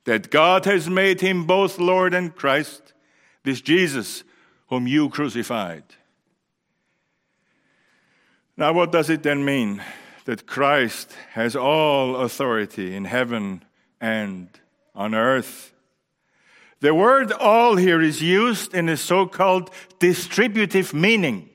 that 0.04 0.30
God 0.30 0.64
has 0.64 0.88
made 0.88 1.20
him 1.20 1.44
both 1.44 1.78
Lord 1.78 2.14
and 2.14 2.34
Christ, 2.34 2.92
this 3.44 3.60
Jesus 3.60 4.24
whom 4.68 4.86
you 4.86 5.08
crucified. 5.08 5.84
Now, 8.56 8.72
what 8.72 8.92
does 8.92 9.10
it 9.10 9.22
then 9.22 9.44
mean 9.44 9.82
that 10.26 10.46
Christ 10.46 11.12
has 11.32 11.56
all 11.56 12.16
authority 12.16 12.94
in 12.94 13.04
heaven 13.04 13.64
and 14.00 14.48
on 14.94 15.14
earth? 15.14 15.72
The 16.80 16.94
word 16.94 17.32
all 17.32 17.76
here 17.76 18.00
is 18.00 18.22
used 18.22 18.74
in 18.74 18.88
a 18.88 18.96
so 18.96 19.26
called 19.26 19.70
distributive 19.98 20.94
meaning. 20.94 21.50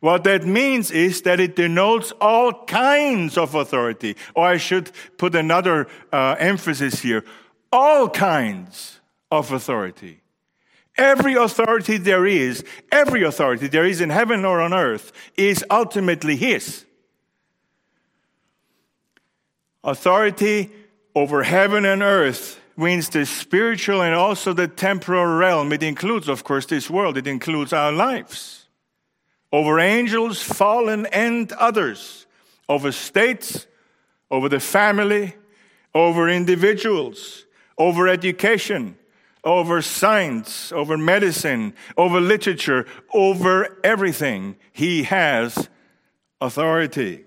What 0.00 0.24
that 0.24 0.44
means 0.44 0.90
is 0.90 1.22
that 1.22 1.40
it 1.40 1.56
denotes 1.56 2.12
all 2.20 2.64
kinds 2.66 3.38
of 3.38 3.54
authority. 3.54 4.16
Or 4.34 4.46
I 4.46 4.56
should 4.58 4.90
put 5.16 5.34
another 5.34 5.88
uh, 6.12 6.36
emphasis 6.38 7.00
here 7.00 7.24
all 7.74 8.08
kinds 8.08 9.00
of 9.32 9.50
authority. 9.50 10.20
Every 10.96 11.34
authority 11.34 11.96
there 11.96 12.24
is, 12.24 12.64
every 12.92 13.24
authority 13.24 13.66
there 13.66 13.84
is 13.84 14.00
in 14.00 14.10
heaven 14.10 14.44
or 14.44 14.60
on 14.60 14.72
earth, 14.72 15.10
is 15.36 15.64
ultimately 15.68 16.36
His. 16.36 16.84
Authority 19.82 20.70
over 21.16 21.42
heaven 21.42 21.84
and 21.84 22.00
earth 22.00 22.60
means 22.76 23.08
the 23.08 23.26
spiritual 23.26 24.02
and 24.02 24.14
also 24.14 24.52
the 24.52 24.68
temporal 24.68 25.26
realm. 25.26 25.72
It 25.72 25.82
includes, 25.82 26.28
of 26.28 26.44
course, 26.44 26.66
this 26.66 26.88
world, 26.88 27.16
it 27.16 27.26
includes 27.26 27.72
our 27.72 27.90
lives. 27.90 28.68
Over 29.52 29.80
angels, 29.80 30.40
fallen, 30.40 31.06
and 31.06 31.52
others. 31.52 32.26
Over 32.68 32.92
states, 32.92 33.66
over 34.30 34.48
the 34.48 34.60
family, 34.60 35.34
over 35.92 36.28
individuals 36.28 37.43
over 37.78 38.08
education, 38.08 38.96
over 39.42 39.82
science, 39.82 40.72
over 40.72 40.96
medicine, 40.96 41.74
over 41.96 42.20
literature, 42.20 42.86
over 43.12 43.78
everything. 43.84 44.56
He 44.72 45.04
has 45.04 45.68
authority. 46.40 47.24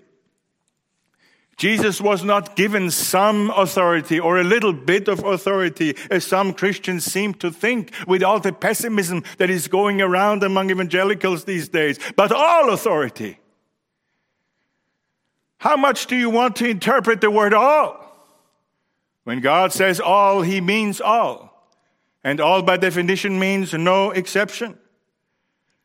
Jesus 1.56 2.00
was 2.00 2.22
not 2.22 2.54
given 2.54 2.88
some 2.90 3.50
authority 3.50 4.20
or 4.20 4.38
a 4.38 4.44
little 4.44 4.72
bit 4.72 5.08
of 5.08 5.24
authority, 5.24 5.96
as 6.08 6.24
some 6.24 6.54
Christians 6.54 7.04
seem 7.04 7.34
to 7.34 7.50
think 7.50 7.92
with 8.06 8.22
all 8.22 8.38
the 8.38 8.52
pessimism 8.52 9.24
that 9.38 9.50
is 9.50 9.66
going 9.66 10.00
around 10.00 10.44
among 10.44 10.70
evangelicals 10.70 11.44
these 11.44 11.68
days, 11.68 11.98
but 12.14 12.30
all 12.30 12.70
authority. 12.70 13.40
How 15.58 15.76
much 15.76 16.06
do 16.06 16.14
you 16.14 16.30
want 16.30 16.54
to 16.56 16.68
interpret 16.68 17.20
the 17.20 17.30
word 17.30 17.52
all? 17.52 18.07
When 19.28 19.40
God 19.40 19.74
says 19.74 20.00
all, 20.00 20.40
he 20.40 20.62
means 20.62 21.02
all. 21.02 21.68
And 22.24 22.40
all 22.40 22.62
by 22.62 22.78
definition 22.78 23.38
means 23.38 23.74
no 23.74 24.10
exception. 24.10 24.78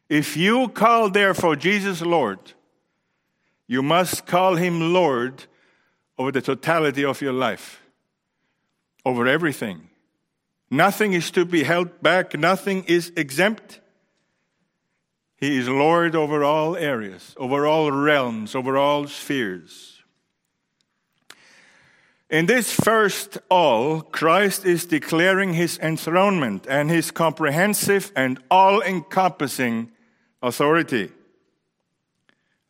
If 0.07 0.37
you 0.37 0.69
call 0.69 1.09
therefore 1.09 1.57
Jesus 1.57 2.01
Lord, 2.01 2.39
you 3.67 3.83
must 3.83 4.25
call 4.25 4.55
him 4.55 4.93
Lord 4.93 5.43
over 6.17 6.31
the 6.31 6.41
totality 6.41 7.03
of 7.03 7.21
your 7.21 7.33
life, 7.33 7.83
over 9.05 9.27
everything. 9.27 9.89
Nothing 10.71 11.11
is 11.11 11.29
to 11.31 11.43
be 11.43 11.63
held 11.63 12.01
back, 12.01 12.39
nothing 12.39 12.85
is 12.85 13.11
exempt. 13.17 13.81
He 15.35 15.57
is 15.57 15.67
Lord 15.67 16.15
over 16.15 16.45
all 16.45 16.77
areas, 16.77 17.35
over 17.35 17.67
all 17.67 17.91
realms, 17.91 18.55
over 18.55 18.77
all 18.77 19.05
spheres. 19.07 19.92
In 22.33 22.47
this 22.47 22.73
first 22.73 23.37
all, 23.47 24.01
Christ 24.01 24.65
is 24.65 24.87
declaring 24.87 25.53
his 25.53 25.77
enthronement 25.77 26.65
and 26.67 26.89
his 26.89 27.11
comprehensive 27.11 28.11
and 28.15 28.39
all 28.49 28.81
encompassing 28.81 29.91
authority. 30.41 31.11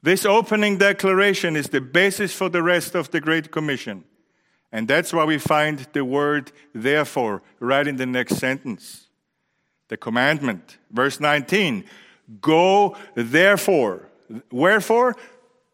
This 0.02 0.26
opening 0.26 0.80
declaration 0.80 1.56
is 1.56 1.70
the 1.70 1.80
basis 1.80 2.34
for 2.34 2.50
the 2.50 2.62
rest 2.62 2.94
of 2.94 3.12
the 3.12 3.22
Great 3.22 3.52
Commission. 3.52 4.04
And 4.70 4.86
that's 4.86 5.14
why 5.14 5.24
we 5.24 5.38
find 5.38 5.88
the 5.94 6.04
word 6.04 6.52
therefore 6.76 7.42
right 7.62 7.88
in 7.88 7.96
the 7.96 8.06
next 8.06 8.36
sentence. 8.36 9.08
The 9.88 9.96
commandment, 9.96 10.78
verse 10.92 11.22
19 11.22 11.86
Go 12.42 12.98
therefore. 13.16 14.10
Wherefore? 14.52 15.16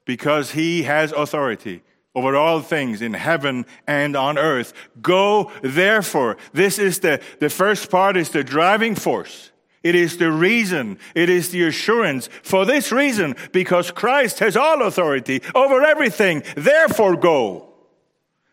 Because 0.05 0.51
he 0.51 0.83
has 0.83 1.11
authority 1.11 1.81
over 2.19 2.35
all 2.35 2.59
things 2.59 3.01
in 3.01 3.13
heaven 3.13 3.65
and 3.87 4.15
on 4.15 4.37
earth. 4.37 4.73
Go 5.01 5.51
therefore. 5.61 6.37
This 6.51 6.77
is 6.77 6.99
the, 6.99 7.21
the 7.39 7.49
first 7.49 7.89
part 7.89 8.17
is 8.17 8.29
the 8.29 8.43
driving 8.43 8.95
force. 8.95 9.51
It 9.81 9.95
is 9.95 10.17
the 10.17 10.29
reason, 10.29 10.99
it 11.15 11.29
is 11.29 11.51
the 11.51 11.63
assurance 11.63 12.27
for 12.43 12.65
this 12.65 12.91
reason, 12.91 13.37
because 13.53 13.91
Christ 13.91 14.39
has 14.39 14.57
all 14.57 14.81
authority 14.81 15.41
over 15.55 15.81
everything. 15.81 16.43
Therefore, 16.57 17.15
go 17.15 17.73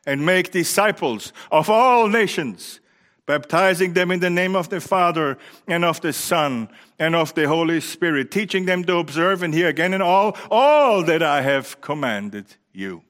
and 0.07 0.25
make 0.25 0.53
disciples 0.53 1.33
of 1.51 1.69
all 1.69 2.07
nations, 2.07 2.79
baptizing 3.27 3.95
them 3.95 4.13
in 4.13 4.21
the 4.21 4.31
name 4.31 4.55
of 4.55 4.69
the 4.69 4.81
Father 4.81 5.37
and 5.67 5.85
of 5.85 6.01
the 6.01 6.13
Son 6.13 6.69
and 6.97 7.17
of 7.17 7.35
the 7.35 7.49
Holy 7.49 7.81
Spirit, 7.81 8.31
teaching 8.31 8.67
them 8.67 8.85
to 8.85 8.99
observe 8.99 9.43
and 9.43 9.53
hear 9.53 9.67
again 9.67 9.95
in 9.95 10.01
all, 10.01 10.37
all 10.49 11.03
that 11.03 11.25
I 11.25 11.43
have 11.43 11.81
commanded 11.81 12.47
you. 12.73 13.03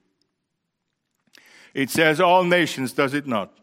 It 1.77 1.91
says 1.91 2.19
all 2.19 2.43
nations, 2.43 2.91
does 2.91 3.13
it 3.13 3.27
not? 3.27 3.55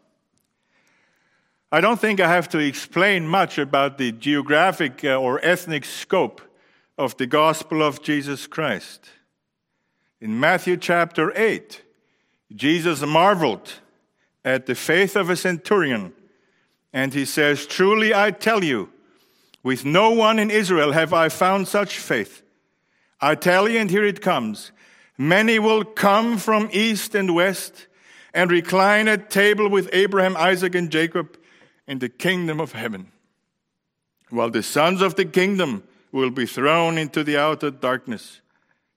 I 1.69 1.81
don't 1.81 1.99
think 1.99 2.21
I 2.21 2.29
have 2.29 2.47
to 2.49 2.59
explain 2.59 3.27
much 3.27 3.57
about 3.57 3.97
the 3.97 4.13
geographic 4.13 5.03
uh, 5.03 5.17
or 5.17 5.43
ethnic 5.43 5.83
scope 5.83 6.39
of 6.97 7.17
the 7.17 7.27
gospel 7.27 7.83
of 7.83 8.01
Jesus 8.01 8.47
Christ. 8.47 9.09
In 10.21 10.39
Matthew 10.39 10.77
chapter 10.77 11.37
8, 11.37 11.81
Jesus 12.55 13.01
marveled 13.01 13.81
at 14.45 14.65
the 14.65 14.75
faith 14.75 15.17
of 15.17 15.29
a 15.29 15.35
centurion, 15.35 16.13
and 16.93 17.13
he 17.13 17.25
says, 17.25 17.67
Truly 17.67 18.13
I 18.13 18.31
tell 18.31 18.63
you, 18.63 18.93
with 19.61 19.83
no 19.83 20.11
one 20.11 20.39
in 20.39 20.49
Israel 20.49 20.93
have 20.93 21.11
I 21.11 21.27
found 21.27 21.67
such 21.67 21.99
faith. 21.99 22.43
I 23.19 23.35
tell 23.35 23.67
you, 23.67 23.77
and 23.77 23.89
here 23.91 24.05
it 24.05 24.21
comes 24.21 24.71
many 25.17 25.59
will 25.59 25.83
come 25.83 26.37
from 26.37 26.69
east 26.71 27.13
and 27.13 27.35
west 27.35 27.87
and 28.35 28.51
recline 28.51 29.07
at 29.07 29.29
table 29.29 29.69
with 29.69 29.89
Abraham, 29.93 30.35
Isaac, 30.35 30.75
and 30.75 30.91
Jacob 30.91 31.39
in 31.87 31.99
the 31.99 32.09
kingdom 32.09 32.59
of 32.59 32.73
heaven, 32.73 33.07
while 34.29 34.49
the 34.49 34.61
sons 34.61 35.01
of 35.01 35.15
the 35.15 35.23
kingdom 35.23 35.83
will 36.11 36.29
be 36.29 36.45
thrown 36.45 36.97
into 36.97 37.23
the 37.23 37.37
outer 37.37 37.71
darkness. 37.71 38.41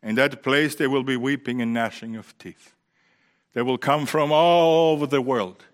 In 0.02 0.16
that 0.16 0.42
place 0.42 0.74
there 0.74 0.90
will 0.90 1.04
be 1.04 1.16
weeping 1.16 1.62
and 1.62 1.72
gnashing 1.72 2.16
of 2.16 2.36
teeth. 2.38 2.74
They 3.54 3.62
will 3.62 3.78
come 3.78 4.06
from 4.06 4.32
all 4.32 4.92
over 4.92 5.06
the 5.06 5.22
world, 5.22 5.64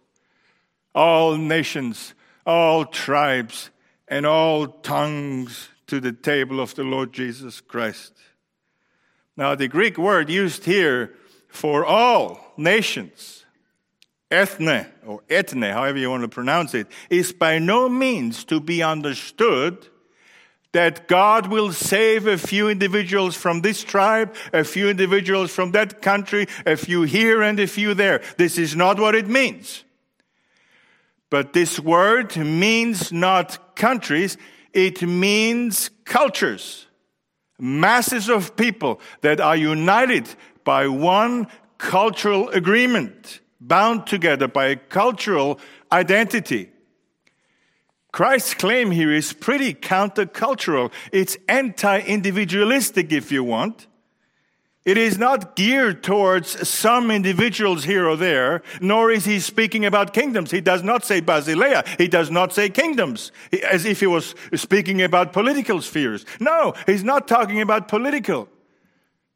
all 0.95 1.39
nations, 1.39 2.13
all 2.47 2.85
tribes, 2.85 3.71
and 4.07 4.27
all 4.27 4.67
tongues 4.67 5.71
to 5.87 6.01
the 6.01 6.13
table 6.13 6.61
of 6.61 6.75
the 6.75 6.85
Lord 6.85 7.15
Jesus 7.15 7.63
Christ. 7.63 8.13
Now, 9.39 9.55
the 9.55 9.69
Greek 9.69 9.97
word 9.97 10.29
used 10.29 10.67
here 10.67 11.15
for 11.49 11.85
all 11.87 12.53
nations 12.59 13.44
ethne 14.31 14.87
or 15.07 15.21
ethne, 15.29 15.71
however 15.71 15.99
you 15.99 16.11
want 16.11 16.23
to 16.23 16.29
pronounce 16.29 16.75
it, 16.75 16.87
is 17.11 17.33
by 17.33 17.59
no 17.59 17.89
means 17.89 18.45
to 18.45 18.61
be 18.61 18.83
understood 18.83 19.89
that 20.73 21.07
God 21.07 21.47
will 21.47 21.73
save 21.73 22.27
a 22.27 22.37
few 22.37 22.69
individuals 22.69 23.37
from 23.37 23.61
this 23.61 23.85
tribe, 23.85 24.35
a 24.53 24.65
few 24.65 24.89
individuals 24.89 25.53
from 25.53 25.71
that 25.71 26.03
country, 26.03 26.47
a 26.67 26.77
few 26.77 27.03
here 27.03 27.43
and 27.43 27.61
a 27.61 27.69
few 27.69 27.95
there. 27.95 28.23
This 28.39 28.59
is 28.59 28.75
not 28.75 28.99
what 28.99 29.15
it 29.15 29.29
means. 29.29 29.85
But 31.31 31.53
this 31.53 31.79
word 31.79 32.37
means 32.37 33.13
not 33.13 33.77
countries, 33.77 34.37
it 34.73 35.01
means 35.03 35.91
cultures. 36.05 36.87
Masses 37.57 38.29
of 38.29 38.57
people 38.57 39.01
that 39.21 39.41
are 39.41 39.57
united 39.57 40.29
by 40.65 40.89
one 40.89 41.47
cultural 41.79 42.49
agreement 42.49 43.41
bound 43.67 44.07
together 44.07 44.49
by 44.49 44.67
a 44.67 44.77
cultural 44.77 45.59
identity. 45.91 46.71
Christ's 48.13 48.55
claim 48.55 48.93
here 48.93 49.13
is 49.13 49.33
pretty 49.33 49.75
countercultural. 49.75 50.93
It's 51.11 51.37
anti 51.49 52.01
individualistic, 52.01 53.11
if 53.11 53.33
you 53.33 53.43
want. 53.43 53.89
It 54.85 54.99
is 54.99 55.17
not 55.17 55.57
geared 55.57 56.03
towards 56.03 56.69
some 56.69 57.11
individuals 57.11 57.85
here 57.85 58.07
or 58.07 58.17
there, 58.17 58.63
nor 58.83 59.11
is 59.11 59.25
he 59.25 59.41
speaking 59.41 59.87
about 59.87 60.13
kingdoms. 60.13 60.51
He 60.51 60.61
does 60.61 60.83
not 60.83 61.07
say 61.07 61.23
Basileia. 61.23 61.87
He 61.99 62.07
does 62.07 62.31
not 62.31 62.53
say 62.53 62.69
kingdoms, 62.69 63.33
as 63.69 63.87
if 63.87 64.01
he 64.01 64.07
was 64.07 64.35
speaking 64.55 65.01
about 65.01 65.33
political 65.33 65.81
spheres. 65.81 66.27
No, 66.39 66.75
he's 66.85 67.03
not 67.03 67.27
talking 67.27 67.63
about 67.63 67.89
political. 67.89 68.49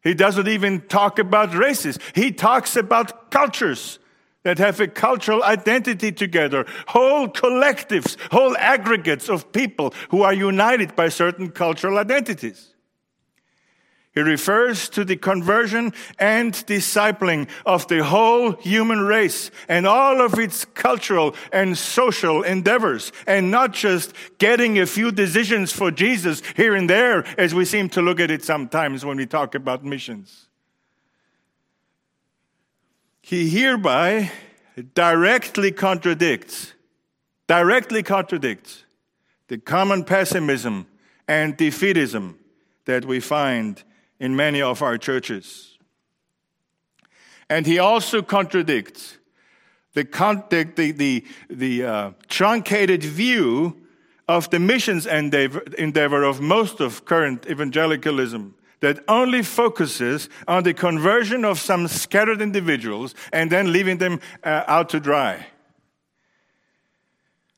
He 0.02 0.12
doesn't 0.12 0.48
even 0.48 0.82
talk 0.82 1.18
about 1.18 1.54
races. 1.54 1.98
He 2.14 2.30
talks 2.30 2.76
about 2.76 3.30
cultures 3.30 3.98
that 4.44 4.59
have 4.59 4.81
a 4.81 4.88
cultural 4.88 5.42
identity 5.42 6.12
together, 6.12 6.64
whole 6.88 7.29
collectives, 7.29 8.16
whole 8.31 8.57
aggregates 8.57 9.29
of 9.29 9.53
people 9.53 9.92
who 10.11 10.22
are 10.22 10.35
united 10.35 10.94
by 10.94 11.09
certain 11.09 11.51
cultural 11.51 11.98
identities. 11.98 12.74
He 14.14 14.22
refers 14.22 14.88
to 14.90 15.05
the 15.05 15.16
conversion 15.16 15.92
and 16.18 16.53
discipling 16.53 17.48
of 17.64 17.87
the 17.87 18.03
whole 18.03 18.53
human 18.53 19.01
race 19.01 19.53
and 19.68 19.87
all 19.87 20.20
of 20.20 20.38
its 20.38 20.64
cultural 20.64 21.37
and 21.53 21.79
social 21.79 22.42
endeavors, 22.42 23.12
and 23.29 23.53
not 23.53 23.74
just 23.74 24.12
getting 24.38 24.79
a 24.79 24.87
few 24.87 25.12
decisions 25.12 25.72
for 25.72 25.92
Jesus 25.92 26.42
here 26.57 26.74
and 26.74 26.90
there, 26.90 27.24
as 27.38 27.55
we 27.55 27.64
seem 27.64 27.88
to 27.90 28.03
look 28.03 28.18
at 28.18 28.31
it 28.31 28.42
sometimes 28.42 29.05
when 29.05 29.18
we 29.18 29.27
talk 29.27 29.55
about 29.55 29.85
missions. 29.85 30.47
He 33.28 33.50
hereby 33.50 34.30
directly 34.94 35.70
contradicts, 35.70 36.72
directly 37.46 38.02
contradicts 38.02 38.84
the 39.48 39.58
common 39.58 40.04
pessimism 40.04 40.86
and 41.28 41.54
defeatism 41.58 42.36
that 42.86 43.04
we 43.04 43.20
find 43.20 43.82
in 44.18 44.34
many 44.34 44.62
of 44.62 44.80
our 44.80 44.96
churches. 44.96 45.76
And 47.50 47.66
he 47.66 47.78
also 47.78 48.22
contradicts 48.22 49.18
the, 49.92 50.04
the, 50.74 50.92
the, 50.92 51.24
the 51.50 51.84
uh, 51.84 52.10
truncated 52.28 53.04
view 53.04 53.76
of 54.26 54.48
the 54.48 54.58
missions 54.58 55.06
endeavor, 55.06 55.60
endeavor 55.76 56.22
of 56.22 56.40
most 56.40 56.80
of 56.80 57.04
current 57.04 57.44
evangelicalism 57.46 58.54
that 58.80 59.02
only 59.08 59.42
focuses 59.42 60.28
on 60.46 60.62
the 60.62 60.74
conversion 60.74 61.44
of 61.44 61.58
some 61.58 61.88
scattered 61.88 62.40
individuals 62.40 63.14
and 63.32 63.50
then 63.50 63.72
leaving 63.72 63.98
them 63.98 64.20
uh, 64.44 64.64
out 64.66 64.88
to 64.90 65.00
dry. 65.00 65.46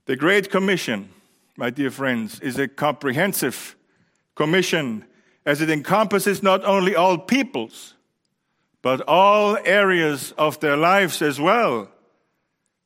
The 0.07 0.17
Great 0.17 0.51
Commission, 0.51 1.11
my 1.57 1.71
dear 1.71 1.91
friends, 1.91 2.41
is 2.41 2.59
a 2.59 2.67
comprehensive 2.67 3.77
commission 4.35 5.05
as 5.45 5.61
it 5.61 5.71
encompasses 5.71 6.43
not 6.43 6.65
only 6.65 6.95
all 6.95 7.19
peoples, 7.19 7.95
but 8.83 9.03
all 9.03 9.59
areas 9.65 10.33
of 10.39 10.59
their 10.61 10.77
lives 10.77 11.21
as 11.21 11.39
well. 11.39 11.91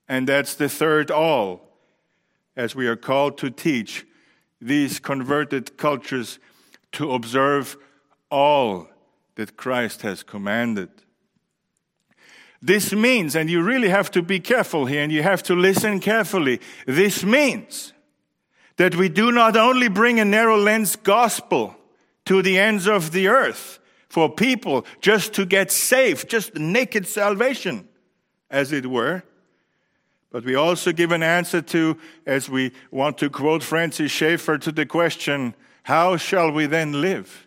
And 0.08 0.28
that's 0.28 0.54
the 0.54 0.68
third 0.68 1.10
all, 1.10 1.62
as 2.56 2.74
we 2.74 2.86
are 2.86 2.96
called 2.96 3.38
to 3.38 3.50
teach 3.50 4.04
these 4.60 4.98
converted 4.98 5.76
cultures 5.76 6.38
to 6.92 7.12
observe 7.12 7.76
all 8.34 8.88
that 9.36 9.56
Christ 9.56 10.02
has 10.02 10.24
commanded. 10.24 10.88
This 12.60 12.92
means, 12.92 13.36
and 13.36 13.48
you 13.48 13.62
really 13.62 13.90
have 13.90 14.10
to 14.10 14.22
be 14.22 14.40
careful 14.40 14.86
here 14.86 15.02
and 15.02 15.12
you 15.12 15.22
have 15.22 15.42
to 15.44 15.54
listen 15.54 16.00
carefully. 16.00 16.60
This 16.86 17.22
means 17.22 17.92
that 18.76 18.96
we 18.96 19.08
do 19.08 19.30
not 19.30 19.56
only 19.56 19.88
bring 19.88 20.18
a 20.18 20.24
narrow 20.24 20.56
lens 20.56 20.96
gospel 20.96 21.76
to 22.24 22.42
the 22.42 22.58
ends 22.58 22.88
of 22.88 23.12
the 23.12 23.28
earth 23.28 23.78
for 24.08 24.28
people 24.28 24.84
just 25.00 25.32
to 25.34 25.46
get 25.46 25.70
saved, 25.70 26.28
just 26.28 26.56
naked 26.56 27.06
salvation, 27.06 27.86
as 28.50 28.72
it 28.72 28.86
were. 28.86 29.22
But 30.30 30.44
we 30.44 30.56
also 30.56 30.90
give 30.90 31.12
an 31.12 31.22
answer 31.22 31.62
to, 31.62 31.96
as 32.26 32.48
we 32.48 32.72
want 32.90 33.18
to 33.18 33.30
quote 33.30 33.62
Francis 33.62 34.10
Schaeffer, 34.10 34.58
to 34.58 34.72
the 34.72 34.86
question, 34.86 35.54
how 35.84 36.16
shall 36.16 36.50
we 36.50 36.66
then 36.66 37.00
live? 37.00 37.43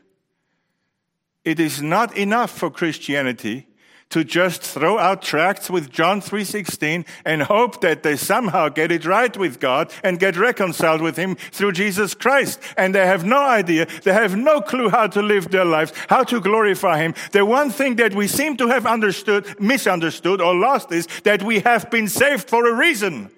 It 1.47 1.61
is 1.61 1.81
not 1.81 2.17
enough 2.17 2.51
for 2.51 2.69
Christianity 2.69 3.67
to 4.09 4.25
just 4.25 4.61
throw 4.61 4.99
out 4.99 5.21
tracts 5.21 5.69
with 5.69 5.89
John 5.89 6.19
3:16 6.19 7.05
and 7.23 7.41
hope 7.43 7.79
that 7.79 8.03
they 8.03 8.17
somehow 8.17 8.67
get 8.67 8.91
it 8.91 9.05
right 9.05 9.35
with 9.37 9.61
God 9.61 9.93
and 10.03 10.19
get 10.19 10.35
reconciled 10.35 11.01
with 11.01 11.15
him 11.15 11.35
through 11.35 11.71
Jesus 11.71 12.13
Christ. 12.13 12.59
And 12.75 12.93
they 12.93 13.05
have 13.05 13.23
no 13.23 13.39
idea 13.39 13.87
they 14.03 14.11
have 14.11 14.35
no 14.35 14.59
clue 14.59 14.89
how 14.89 15.07
to 15.07 15.21
live 15.21 15.49
their 15.49 15.63
lives 15.63 15.93
how 16.09 16.25
to 16.25 16.41
glorify 16.41 16.97
him. 16.97 17.13
The 17.31 17.45
one 17.45 17.69
thing 17.69 17.95
that 17.95 18.13
we 18.13 18.27
seem 18.27 18.57
to 18.57 18.67
have 18.67 18.85
understood 18.85 19.45
misunderstood 19.57 20.41
or 20.41 20.53
lost 20.53 20.91
is 20.91 21.07
that 21.23 21.43
we 21.43 21.61
have 21.61 21.89
been 21.89 22.09
saved 22.09 22.49
for 22.49 22.67
a 22.67 22.75
reason. 22.75 23.29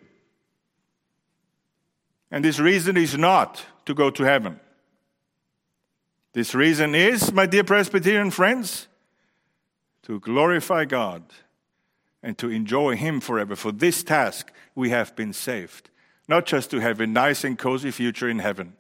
And 2.32 2.44
this 2.44 2.58
reason 2.58 2.98
is 2.98 3.16
not 3.16 3.64
to 3.86 3.94
go 3.94 4.10
to 4.10 4.24
heaven 4.24 4.60
this 6.34 6.54
reason 6.54 6.94
is 6.94 7.32
my 7.34 7.46
dear 7.46 7.64
presbyterian 7.64 8.32
friends 8.32 8.88
to 10.04 10.20
glorify 10.20 10.86
God 10.86 11.24
and 12.22 12.38
to 12.38 12.50
enjoy 12.50 12.96
Him 12.96 13.20
forever. 13.20 13.56
For 13.56 13.72
this 13.72 14.04
task, 14.04 14.52
we 14.76 14.90
have 14.90 15.16
been 15.16 15.34
saved. 15.34 15.90
Not 16.28 16.46
just 16.46 16.70
to 16.72 16.80
have 16.80 17.02
a 17.02 17.08
nice 17.08 17.44
and 17.44 17.58
cozy 17.58 17.92
future 17.92 18.30
in 18.30 18.40
heaven 18.40 18.74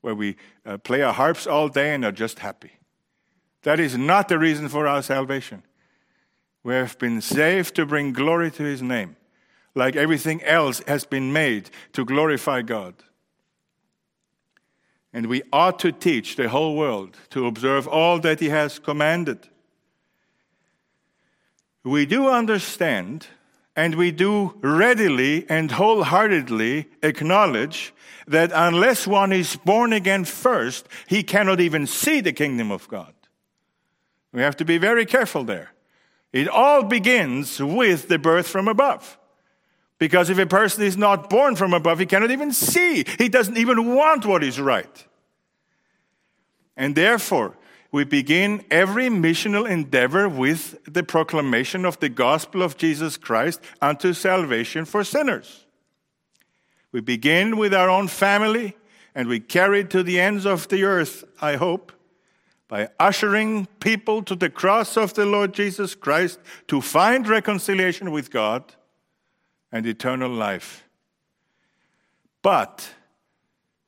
where 0.00 0.14
we 0.14 0.36
uh, 0.64 0.78
play 0.78 1.02
our 1.02 1.12
harps 1.12 1.46
all 1.46 1.68
day 1.68 1.94
and 1.94 2.04
are 2.04 2.12
just 2.12 2.38
happy. 2.38 2.72
That 3.62 3.78
is 3.78 3.98
not 3.98 4.28
the 4.28 4.38
reason 4.38 4.68
for 4.68 4.86
our 4.86 5.02
salvation. 5.02 5.62
We 6.62 6.74
have 6.74 6.98
been 6.98 7.20
saved 7.20 7.74
to 7.76 7.84
bring 7.84 8.12
glory 8.12 8.50
to 8.52 8.62
His 8.62 8.82
name, 8.82 9.16
like 9.74 9.96
everything 9.96 10.42
else 10.42 10.82
has 10.86 11.04
been 11.04 11.32
made 11.32 11.70
to 11.92 12.04
glorify 12.04 12.62
God. 12.62 12.94
And 15.12 15.26
we 15.26 15.42
ought 15.52 15.78
to 15.80 15.92
teach 15.92 16.36
the 16.36 16.48
whole 16.48 16.76
world 16.76 17.16
to 17.30 17.46
observe 17.46 17.88
all 17.88 18.20
that 18.20 18.40
He 18.40 18.48
has 18.48 18.78
commanded 18.78 19.48
we 21.84 22.06
do 22.06 22.28
understand 22.28 23.26
and 23.74 23.94
we 23.94 24.10
do 24.10 24.54
readily 24.60 25.46
and 25.48 25.70
wholeheartedly 25.70 26.88
acknowledge 27.02 27.94
that 28.26 28.50
unless 28.54 29.06
one 29.06 29.32
is 29.32 29.56
born 29.56 29.92
again 29.92 30.24
first, 30.24 30.86
he 31.06 31.22
cannot 31.22 31.60
even 31.60 31.86
see 31.86 32.20
the 32.20 32.32
kingdom 32.32 32.70
of 32.70 32.88
God. 32.88 33.14
We 34.32 34.42
have 34.42 34.56
to 34.56 34.64
be 34.64 34.78
very 34.78 35.06
careful 35.06 35.44
there. 35.44 35.70
It 36.32 36.48
all 36.48 36.82
begins 36.82 37.60
with 37.60 38.08
the 38.08 38.18
birth 38.18 38.46
from 38.46 38.68
above. 38.68 39.18
Because 40.00 40.30
if 40.30 40.38
a 40.38 40.46
person 40.46 40.82
is 40.82 40.96
not 40.96 41.28
born 41.28 41.54
from 41.54 41.74
above, 41.74 41.98
he 41.98 42.06
cannot 42.06 42.30
even 42.30 42.52
see. 42.52 43.04
He 43.18 43.28
doesn't 43.28 43.58
even 43.58 43.94
want 43.94 44.24
what 44.24 44.42
is 44.42 44.58
right. 44.58 45.06
And 46.74 46.96
therefore, 46.96 47.58
we 47.92 48.04
begin 48.04 48.64
every 48.70 49.08
missional 49.08 49.68
endeavor 49.68 50.26
with 50.26 50.82
the 50.90 51.02
proclamation 51.02 51.84
of 51.84 52.00
the 52.00 52.08
gospel 52.08 52.62
of 52.62 52.78
Jesus 52.78 53.18
Christ 53.18 53.60
unto 53.82 54.14
salvation 54.14 54.86
for 54.86 55.04
sinners. 55.04 55.66
We 56.92 57.02
begin 57.02 57.58
with 57.58 57.74
our 57.74 57.90
own 57.90 58.08
family 58.08 58.76
and 59.14 59.28
we 59.28 59.38
carry 59.38 59.80
it 59.80 59.90
to 59.90 60.02
the 60.02 60.18
ends 60.18 60.46
of 60.46 60.66
the 60.68 60.82
earth, 60.84 61.24
I 61.42 61.56
hope, 61.56 61.92
by 62.68 62.88
ushering 62.98 63.66
people 63.80 64.22
to 64.22 64.34
the 64.34 64.48
cross 64.48 64.96
of 64.96 65.12
the 65.12 65.26
Lord 65.26 65.52
Jesus 65.52 65.94
Christ 65.94 66.38
to 66.68 66.80
find 66.80 67.28
reconciliation 67.28 68.12
with 68.12 68.30
God 68.30 68.76
and 69.72 69.86
eternal 69.86 70.30
life. 70.30 70.88
But 72.42 72.94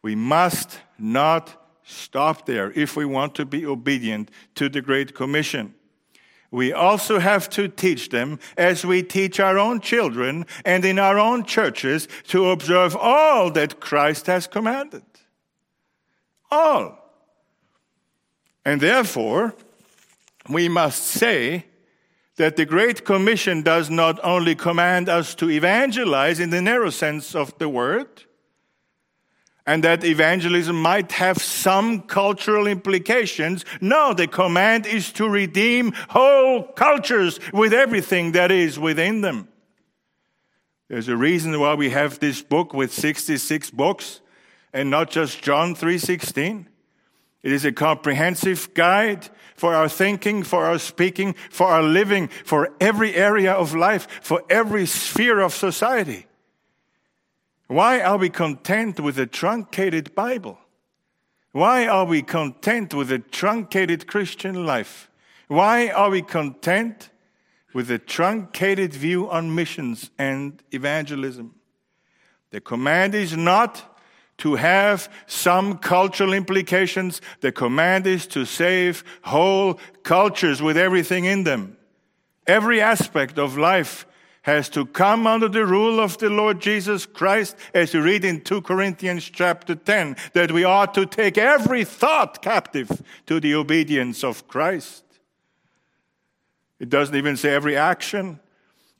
we 0.02 0.14
must 0.14 0.78
not 0.98 1.58
stop 1.84 2.46
there 2.46 2.72
if 2.72 2.96
we 2.96 3.04
want 3.04 3.34
to 3.36 3.44
be 3.44 3.66
obedient 3.66 4.30
to 4.54 4.68
the 4.68 4.80
Great 4.80 5.14
Commission. 5.14 5.74
We 6.50 6.72
also 6.72 7.18
have 7.18 7.48
to 7.50 7.66
teach 7.66 8.10
them, 8.10 8.38
as 8.58 8.84
we 8.84 9.02
teach 9.02 9.40
our 9.40 9.58
own 9.58 9.80
children 9.80 10.44
and 10.66 10.84
in 10.84 10.98
our 10.98 11.18
own 11.18 11.44
churches, 11.44 12.06
to 12.28 12.50
observe 12.50 12.94
all 12.94 13.50
that 13.52 13.80
Christ 13.80 14.26
has 14.26 14.46
commanded. 14.46 15.04
All. 16.50 16.98
And 18.66 18.82
therefore, 18.82 19.54
we 20.48 20.68
must 20.68 21.04
say 21.04 21.64
that 22.36 22.56
the 22.56 22.64
Great 22.64 23.04
Commission 23.04 23.62
does 23.62 23.90
not 23.90 24.18
only 24.22 24.54
command 24.54 25.08
us 25.08 25.34
to 25.36 25.50
evangelize 25.50 26.40
in 26.40 26.50
the 26.50 26.62
narrow 26.62 26.90
sense 26.90 27.34
of 27.34 27.56
the 27.58 27.68
word, 27.68 28.24
and 29.64 29.84
that 29.84 30.02
evangelism 30.02 30.80
might 30.80 31.12
have 31.12 31.38
some 31.38 32.02
cultural 32.02 32.66
implications. 32.66 33.64
No, 33.80 34.12
the 34.12 34.26
command 34.26 34.86
is 34.86 35.12
to 35.12 35.28
redeem 35.28 35.92
whole 36.08 36.64
cultures 36.64 37.38
with 37.52 37.72
everything 37.72 38.32
that 38.32 38.50
is 38.50 38.78
within 38.78 39.20
them. 39.20 39.48
There's 40.88 41.08
a 41.08 41.16
reason 41.16 41.58
why 41.60 41.74
we 41.74 41.90
have 41.90 42.18
this 42.18 42.42
book 42.42 42.74
with 42.74 42.92
66 42.92 43.70
books 43.70 44.20
and 44.72 44.90
not 44.90 45.10
just 45.10 45.42
John 45.42 45.74
3:16. 45.74 46.66
It 47.42 47.50
is 47.52 47.64
a 47.64 47.72
comprehensive 47.72 48.72
guide 48.74 49.28
for 49.56 49.74
our 49.74 49.88
thinking, 49.88 50.42
for 50.42 50.64
our 50.64 50.78
speaking, 50.78 51.34
for 51.50 51.68
our 51.68 51.82
living, 51.82 52.28
for 52.28 52.70
every 52.80 53.14
area 53.14 53.52
of 53.52 53.74
life, 53.74 54.06
for 54.22 54.42
every 54.48 54.86
sphere 54.86 55.40
of 55.40 55.52
society. 55.52 56.26
Why 57.66 58.00
are 58.00 58.18
we 58.18 58.28
content 58.28 59.00
with 59.00 59.18
a 59.18 59.26
truncated 59.26 60.14
Bible? 60.14 60.58
Why 61.52 61.86
are 61.86 62.04
we 62.04 62.22
content 62.22 62.94
with 62.94 63.10
a 63.10 63.18
truncated 63.18 64.06
Christian 64.06 64.64
life? 64.64 65.10
Why 65.48 65.88
are 65.88 66.10
we 66.10 66.22
content 66.22 67.10
with 67.74 67.90
a 67.90 67.98
truncated 67.98 68.94
view 68.94 69.28
on 69.30 69.54
missions 69.54 70.10
and 70.18 70.62
evangelism? 70.70 71.54
The 72.50 72.60
command 72.60 73.14
is 73.14 73.36
not 73.36 73.91
to 74.38 74.56
have 74.56 75.12
some 75.26 75.78
cultural 75.78 76.32
implications. 76.32 77.20
The 77.40 77.52
command 77.52 78.06
is 78.06 78.26
to 78.28 78.44
save 78.44 79.04
whole 79.22 79.78
cultures 80.02 80.60
with 80.60 80.76
everything 80.76 81.24
in 81.24 81.44
them. 81.44 81.76
Every 82.46 82.80
aspect 82.80 83.38
of 83.38 83.56
life 83.56 84.06
has 84.42 84.68
to 84.70 84.84
come 84.84 85.26
under 85.26 85.48
the 85.48 85.64
rule 85.64 86.00
of 86.00 86.18
the 86.18 86.28
Lord 86.28 86.60
Jesus 86.60 87.06
Christ, 87.06 87.56
as 87.72 87.94
you 87.94 88.02
read 88.02 88.24
in 88.24 88.40
2 88.40 88.62
Corinthians 88.62 89.30
chapter 89.30 89.76
10, 89.76 90.16
that 90.32 90.50
we 90.50 90.64
ought 90.64 90.94
to 90.94 91.06
take 91.06 91.38
every 91.38 91.84
thought 91.84 92.42
captive 92.42 93.02
to 93.26 93.38
the 93.38 93.54
obedience 93.54 94.24
of 94.24 94.48
Christ. 94.48 95.04
It 96.80 96.88
doesn't 96.88 97.14
even 97.14 97.36
say 97.36 97.54
every 97.54 97.76
action. 97.76 98.40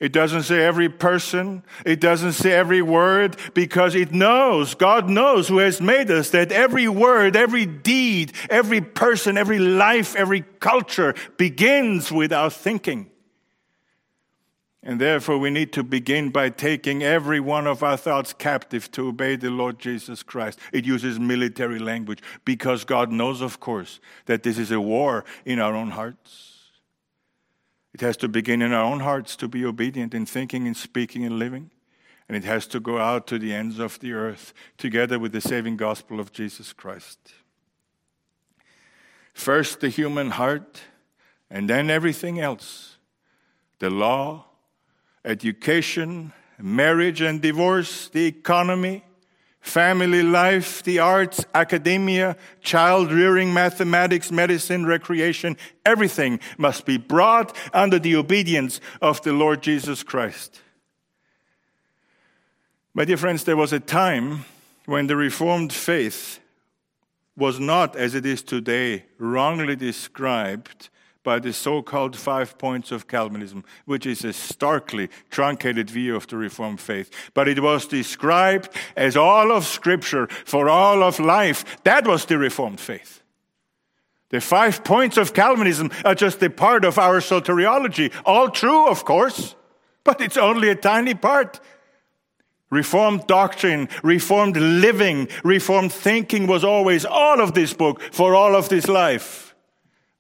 It 0.03 0.11
doesn't 0.11 0.43
say 0.43 0.65
every 0.65 0.89
person. 0.89 1.63
It 1.87 2.01
doesn't 2.01 2.33
say 2.33 2.51
every 2.51 2.83
word 2.83 3.37
because 3.55 3.95
it 3.95 4.11
knows, 4.11 4.75
God 4.75 5.09
knows 5.09 5.47
who 5.47 5.59
has 5.59 5.81
made 5.81 6.11
us 6.11 6.31
that 6.31 6.51
every 6.51 6.89
word, 6.89 7.37
every 7.37 7.67
deed, 7.67 8.33
every 8.51 8.81
person, 8.81 9.39
every 9.39 9.61
life, 9.61 10.17
every 10.17 10.41
culture 10.59 11.15
begins 11.37 12.11
with 12.11 12.33
our 12.33 12.51
thinking. 12.51 13.13
And 14.83 15.01
therefore, 15.01 15.39
we 15.39 15.51
need 15.51 15.73
to 15.75 15.85
begin 15.85 16.31
by 16.31 16.51
taking 16.51 17.05
every 17.05 17.39
one 17.39 17.69
of 17.69 17.85
our 17.85 17.97
thoughts 17.97 18.33
captive 18.33 18.91
to 18.91 19.07
obey 19.07 19.37
the 19.37 19.51
Lord 19.51 19.79
Jesus 19.79 20.25
Christ. 20.25 20.59
It 20.73 20.85
uses 20.85 21.21
military 21.21 21.79
language 21.79 22.25
because 22.45 22.83
God 22.83 23.13
knows, 23.13 23.41
of 23.41 23.61
course, 23.61 24.01
that 24.27 24.43
this 24.43 24.59
is 24.59 24.73
a 24.73 24.81
war 24.81 25.25
in 25.45 25.61
our 25.61 25.77
own 25.77 25.93
hearts. 25.93 26.52
It 27.95 28.01
has 28.01 28.17
to 28.19 28.29
begin 28.29 28.63
in 28.63 28.73
our 28.73 28.85
own 28.85 29.01
hearts 29.01 29.37
to 29.37 29.49
be 29.49 29.65
obedient 29.65 30.15
in 30.15 30.27
thinking, 30.27 30.67
in 30.67 30.75
speaking, 30.75 31.25
and 31.25 31.39
living. 31.39 31.71
And 32.29 32.37
it 32.37 32.45
has 32.45 32.67
to 32.69 32.81
go 32.81 32.99
out 32.99 33.27
to 33.27 33.39
the 33.39 33.53
ends 33.53 33.79
of 33.79 33.99
the 34.01 34.13
earth 34.13 34.55
together 34.79 35.19
with 35.19 35.33
the 35.33 35.41
saving 35.41 35.77
gospel 35.77 36.19
of 36.19 36.33
Jesus 36.33 36.73
Christ. 36.73 37.19
First, 39.35 39.81
the 39.81 39.89
human 39.89 40.31
heart, 40.31 40.81
and 41.51 41.69
then 41.69 41.91
everything 41.91 42.41
else 42.41 42.97
the 43.79 43.91
law, 43.91 44.45
education, 45.25 46.33
marriage 46.57 47.21
and 47.21 47.43
divorce, 47.43 48.09
the 48.09 48.27
economy, 48.27 49.05
family 49.63 50.25
life, 50.25 50.83
the 50.83 50.99
arts, 50.99 51.47
academia, 51.55 52.37
child 52.61 53.11
rearing, 53.11 53.55
mathematics, 53.55 54.31
medicine, 54.31 54.85
recreation, 54.85 55.57
everything 55.87 56.41
must 56.59 56.85
be 56.85 56.99
brought 56.99 57.57
under 57.73 57.99
the 57.99 58.17
obedience 58.17 58.81
of 59.01 59.23
the 59.23 59.33
Lord 59.33 59.63
Jesus 59.63 60.03
Christ. 60.03 60.61
My 62.93 63.05
dear 63.05 63.17
friends, 63.17 63.45
there 63.45 63.57
was 63.57 63.73
a 63.73 63.81
time 63.81 64.45
when 64.85 65.07
the 65.07 65.17
Reformed 65.17 65.73
faith 65.73 66.41
was 67.37 67.59
not, 67.59 67.97
as 67.97 68.15
it 68.15 68.27
is 68.27 68.43
today, 68.43 69.05
wrongly 69.17 69.77
described 69.77 70.91
by 71.23 71.39
the 71.39 71.53
so 71.53 71.83
called 71.83 72.17
five 72.17 72.59
points 72.59 72.91
of 72.91 73.07
Calvinism, 73.07 73.65
which 73.85 74.07
is 74.07 74.25
a 74.25 74.33
starkly 74.33 75.09
truncated 75.31 75.89
view 75.89 76.17
of 76.17 76.27
the 76.27 76.37
Reformed 76.37 76.81
faith. 76.81 77.11
But 77.35 77.49
it 77.49 77.61
was 77.61 77.87
described 77.87 78.71
as 78.97 79.17
all 79.17 79.53
of 79.53 79.67
Scripture 79.67 80.27
for 80.45 80.69
all 80.69 81.03
of 81.03 81.21
life. 81.21 81.83
That 81.85 82.07
was 82.07 82.25
the 82.25 82.39
Reformed 82.39 82.81
faith. 82.81 83.23
The 84.31 84.41
five 84.41 84.83
points 84.83 85.17
of 85.17 85.35
Calvinism 85.35 85.91
are 86.05 86.15
just 86.15 86.43
a 86.43 86.51
part 86.51 86.85
of 86.85 86.99
our 86.99 87.21
soteriology. 87.21 88.13
All 88.25 88.49
true, 88.49 88.89
of 88.89 89.05
course, 89.05 89.55
but 90.05 90.21
it's 90.21 90.39
only 90.39 90.71
a 90.71 90.75
tiny 90.75 91.15
part. 91.15 91.61
Reformed 92.71 93.27
doctrine, 93.27 93.91
Reformed 94.03 94.57
living, 94.57 95.29
Reformed 95.45 95.93
thinking 95.93 96.47
was 96.47 96.65
always 96.65 97.05
all 97.05 97.43
of 97.43 97.53
this 97.53 97.75
book 97.75 98.01
for 98.01 98.35
all 98.35 98.57
of 98.57 98.71
this 98.71 98.89
life 98.89 99.52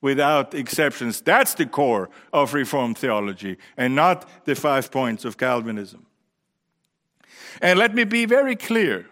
without 0.03 0.53
exceptions. 0.53 1.23
That's 1.23 1.55
the 1.55 1.65
core 1.65 2.11
of 2.33 2.53
Reformed 2.53 2.99
theology 2.99 3.57
and 3.79 3.95
not 3.95 4.29
the 4.45 4.55
five 4.55 4.91
points 4.91 5.25
of 5.25 5.39
Calvinism. 5.39 6.05
And 7.63 7.79
let 7.79 7.95
me 7.95 8.05
be 8.05 8.27
very 8.27 8.57
clear. 8.57 9.07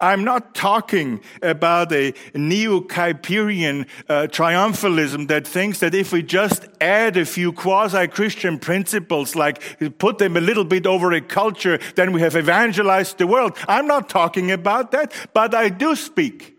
I'm 0.00 0.24
not 0.24 0.56
talking 0.56 1.20
about 1.42 1.92
a 1.92 2.12
neo 2.34 2.80
Kuyperian 2.80 3.86
uh, 4.08 4.26
triumphalism 4.26 5.28
that 5.28 5.46
thinks 5.46 5.78
that 5.78 5.94
if 5.94 6.12
we 6.12 6.24
just 6.24 6.66
add 6.80 7.16
a 7.16 7.24
few 7.24 7.52
quasi 7.52 8.08
Christian 8.08 8.58
principles, 8.58 9.36
like 9.36 9.62
put 9.98 10.18
them 10.18 10.36
a 10.36 10.40
little 10.40 10.64
bit 10.64 10.88
over 10.88 11.12
a 11.12 11.20
culture, 11.20 11.78
then 11.94 12.12
we 12.12 12.20
have 12.20 12.34
evangelized 12.34 13.18
the 13.18 13.28
world. 13.28 13.56
I'm 13.68 13.86
not 13.86 14.08
talking 14.08 14.50
about 14.50 14.90
that, 14.90 15.12
but 15.32 15.54
I 15.54 15.68
do 15.68 15.94
speak 15.94 16.58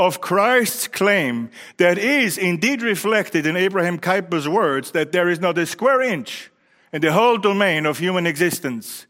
of 0.00 0.22
Christ's 0.22 0.88
claim 0.88 1.50
that 1.76 1.98
is 1.98 2.38
indeed 2.38 2.80
reflected 2.80 3.44
in 3.44 3.54
Abraham 3.54 3.98
Kuyper's 3.98 4.48
words 4.48 4.92
that 4.92 5.12
there 5.12 5.28
is 5.28 5.40
not 5.40 5.58
a 5.58 5.66
square 5.66 6.00
inch 6.00 6.50
in 6.90 7.02
the 7.02 7.12
whole 7.12 7.36
domain 7.36 7.84
of 7.84 7.98
human 7.98 8.26
existence 8.26 9.06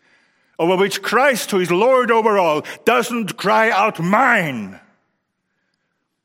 over 0.58 0.76
which 0.76 1.00
Christ, 1.00 1.52
who 1.52 1.60
is 1.60 1.70
Lord 1.70 2.10
over 2.10 2.38
all, 2.38 2.64
doesn't 2.84 3.36
cry 3.36 3.70
out, 3.70 4.00
Mine. 4.00 4.80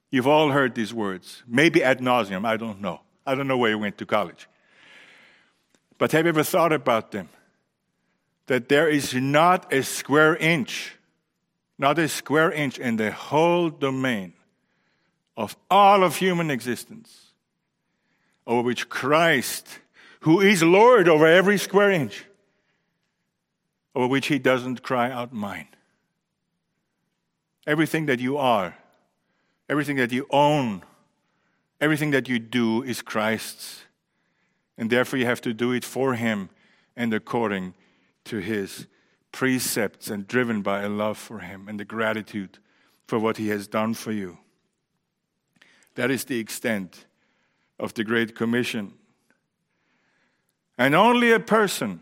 You've 0.09 0.27
all 0.27 0.49
heard 0.49 0.73
these 0.73 0.93
words, 0.93 1.43
maybe 1.47 1.83
ad 1.83 1.99
nauseum, 1.99 2.43
I 2.43 2.57
don't 2.57 2.81
know. 2.81 3.01
I 3.25 3.35
don't 3.35 3.47
know 3.47 3.57
where 3.57 3.69
you 3.69 3.79
went 3.79 3.99
to 3.99 4.05
college. 4.05 4.47
But 5.99 6.11
have 6.11 6.25
you 6.25 6.29
ever 6.29 6.43
thought 6.43 6.73
about 6.73 7.11
them? 7.11 7.29
That 8.47 8.67
there 8.67 8.89
is 8.89 9.13
not 9.13 9.71
a 9.71 9.83
square 9.83 10.35
inch, 10.35 10.95
not 11.77 11.99
a 11.99 12.07
square 12.07 12.51
inch 12.51 12.79
in 12.79 12.97
the 12.97 13.11
whole 13.11 13.69
domain 13.69 14.33
of 15.37 15.55
all 15.69 16.03
of 16.03 16.17
human 16.17 16.49
existence, 16.49 17.31
over 18.47 18.61
which 18.61 18.89
Christ, 18.89 19.79
who 20.21 20.39
is 20.41 20.63
Lord 20.63 21.07
over 21.07 21.25
every 21.25 21.57
square 21.57 21.91
inch, 21.91 22.25
over 23.93 24.07
which 24.07 24.27
he 24.27 24.39
doesn't 24.39 24.83
cry 24.83 25.11
out, 25.11 25.33
Mine. 25.33 25.67
Everything 27.67 28.05
that 28.05 28.19
you 28.19 28.37
are, 28.37 28.75
everything 29.67 29.95
that 29.97 30.11
you 30.11 30.27
own, 30.29 30.83
everything 31.81 32.11
that 32.11 32.29
you 32.29 32.39
do 32.39 32.83
is 32.83 33.01
Christ's. 33.01 33.83
And 34.77 34.89
therefore, 34.89 35.19
you 35.19 35.25
have 35.25 35.41
to 35.41 35.53
do 35.53 35.71
it 35.71 35.85
for 35.85 36.15
him 36.15 36.49
and 36.95 37.13
according 37.13 37.73
to 38.25 38.37
his 38.37 38.87
precepts 39.31 40.09
and 40.09 40.27
driven 40.27 40.61
by 40.61 40.81
a 40.81 40.89
love 40.89 41.17
for 41.17 41.39
him 41.39 41.67
and 41.67 41.79
the 41.79 41.85
gratitude 41.85 42.57
for 43.07 43.19
what 43.19 43.37
he 43.37 43.49
has 43.49 43.67
done 43.67 43.93
for 43.93 44.11
you. 44.11 44.37
That 45.95 46.11
is 46.11 46.25
the 46.25 46.39
extent 46.39 47.05
of 47.79 47.93
the 47.93 48.03
Great 48.03 48.35
Commission. 48.35 48.93
And 50.77 50.93
only 50.93 51.31
a 51.31 51.39
person 51.39 52.01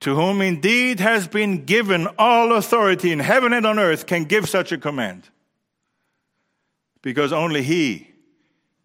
to 0.00 0.16
whom 0.16 0.40
indeed 0.40 0.98
has 0.98 1.28
been 1.28 1.64
given 1.64 2.08
all 2.18 2.52
authority 2.52 3.12
in 3.12 3.20
heaven 3.20 3.52
and 3.52 3.64
on 3.64 3.78
earth 3.78 4.06
can 4.06 4.24
give 4.24 4.48
such 4.48 4.72
a 4.72 4.78
command. 4.78 5.28
Because 7.00 7.32
only 7.32 7.62
he 7.62 8.08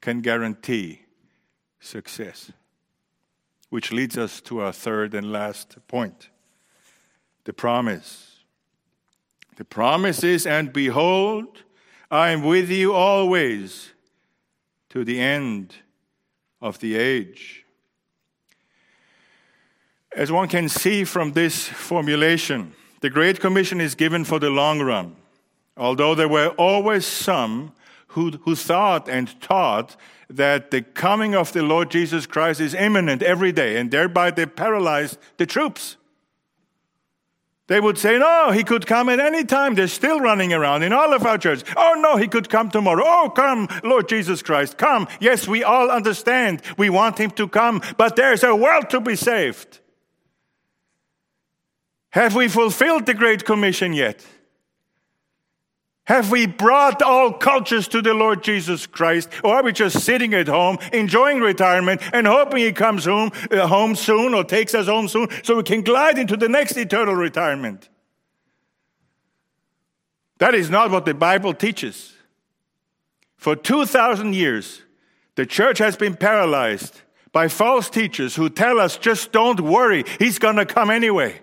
can 0.01 0.21
guarantee 0.21 1.01
success. 1.79 2.51
Which 3.69 3.91
leads 3.91 4.17
us 4.17 4.39
to 4.41 4.61
our 4.61 4.71
third 4.71 5.13
and 5.13 5.31
last 5.31 5.77
point 5.87 6.29
the 7.45 7.53
promise. 7.53 8.43
The 9.55 9.65
promise 9.65 10.23
is, 10.23 10.45
and 10.45 10.73
behold, 10.73 11.63
I 12.11 12.29
am 12.29 12.43
with 12.43 12.69
you 12.69 12.93
always 12.93 13.93
to 14.89 15.03
the 15.03 15.19
end 15.19 15.75
of 16.61 16.79
the 16.79 16.95
age. 16.95 17.65
As 20.15 20.31
one 20.31 20.47
can 20.47 20.69
see 20.69 21.03
from 21.03 21.33
this 21.33 21.67
formulation, 21.67 22.73
the 23.01 23.09
Great 23.09 23.39
Commission 23.39 23.79
is 23.79 23.93
given 23.93 24.25
for 24.25 24.39
the 24.39 24.49
long 24.49 24.81
run, 24.81 25.15
although 25.75 26.15
there 26.15 26.27
were 26.27 26.49
always 26.57 27.05
some 27.05 27.73
who, 28.07 28.31
who 28.31 28.55
thought 28.55 29.07
and 29.07 29.39
taught 29.41 29.95
that 30.29 30.71
the 30.71 30.81
coming 30.81 31.35
of 31.35 31.53
the 31.53 31.61
Lord 31.61 31.91
Jesus 31.91 32.25
Christ 32.25 32.59
is 32.59 32.73
imminent 32.73 33.21
every 33.21 33.51
day, 33.51 33.77
and 33.77 33.91
thereby 33.91 34.31
they 34.31 34.45
paralyzed 34.45 35.17
the 35.37 35.45
troops. 35.45 35.97
They 37.67 37.81
would 37.81 37.97
say, 37.97 38.17
no, 38.17 38.51
he 38.51 38.63
could 38.63 38.87
come 38.87 39.09
at 39.09 39.19
any 39.19 39.43
time. 39.43 39.75
They're 39.75 39.89
still 39.89 40.21
running 40.21 40.53
around 40.53 40.83
in 40.83 40.93
all 40.93 41.13
of 41.13 41.25
our 41.25 41.37
churches. 41.37 41.65
Oh, 41.75 41.99
no, 41.99 42.15
he 42.15 42.27
could 42.29 42.49
come 42.49 42.71
tomorrow. 42.71 43.03
Oh, 43.05 43.29
come, 43.29 43.67
Lord 43.83 44.07
Jesus 44.07 44.41
Christ, 44.41 44.77
come. 44.77 45.07
Yes, 45.19 45.47
we 45.47 45.63
all 45.63 45.91
understand. 45.91 46.61
We 46.77 46.89
want 46.89 47.17
him 47.17 47.31
to 47.31 47.47
come, 47.47 47.81
but 47.97 48.15
there's 48.15 48.43
a 48.43 48.55
world 48.55 48.89
to 48.91 49.01
be 49.01 49.17
saved. 49.17 49.81
Have 52.11 52.35
we 52.35 52.47
fulfilled 52.47 53.05
the 53.05 53.13
Great 53.13 53.43
Commission 53.43 53.91
yet? 53.91 54.25
Have 56.07 56.31
we 56.31 56.47
brought 56.47 57.01
all 57.01 57.33
cultures 57.33 57.89
to 57.89 58.01
the 58.01 58.13
Lord 58.13 58.41
Jesus 58.41 58.87
Christ? 58.87 59.27
Or 59.43 59.55
are 59.55 59.63
we 59.63 59.73
just 59.73 60.05
sitting 60.05 60.33
at 60.33 60.47
home, 60.47 60.77
enjoying 60.93 61.41
retirement, 61.41 62.01
and 62.13 62.25
hoping 62.25 62.59
He 62.59 62.71
comes 62.71 63.03
home, 63.03 63.31
uh, 63.51 63.67
home 63.67 63.93
soon 63.93 64.33
or 64.33 64.45
takes 64.45 64.73
us 64.73 64.87
home 64.87 65.09
soon 65.09 65.27
so 65.43 65.57
we 65.57 65.63
can 65.63 65.81
glide 65.81 66.17
into 66.17 66.37
the 66.37 66.47
next 66.47 66.77
eternal 66.77 67.13
retirement? 67.13 67.89
That 70.37 70.55
is 70.55 70.69
not 70.69 70.91
what 70.91 71.03
the 71.03 71.13
Bible 71.13 71.53
teaches. 71.53 72.13
For 73.35 73.57
2,000 73.57 74.33
years, 74.33 74.83
the 75.35 75.45
church 75.45 75.77
has 75.79 75.97
been 75.97 76.15
paralyzed 76.15 77.01
by 77.33 77.49
false 77.49 77.89
teachers 77.89 78.33
who 78.37 78.49
tell 78.49 78.79
us 78.79 78.97
just 78.97 79.33
don't 79.33 79.59
worry, 79.59 80.05
He's 80.19 80.39
going 80.39 80.55
to 80.55 80.65
come 80.65 80.89
anyway. 80.89 81.41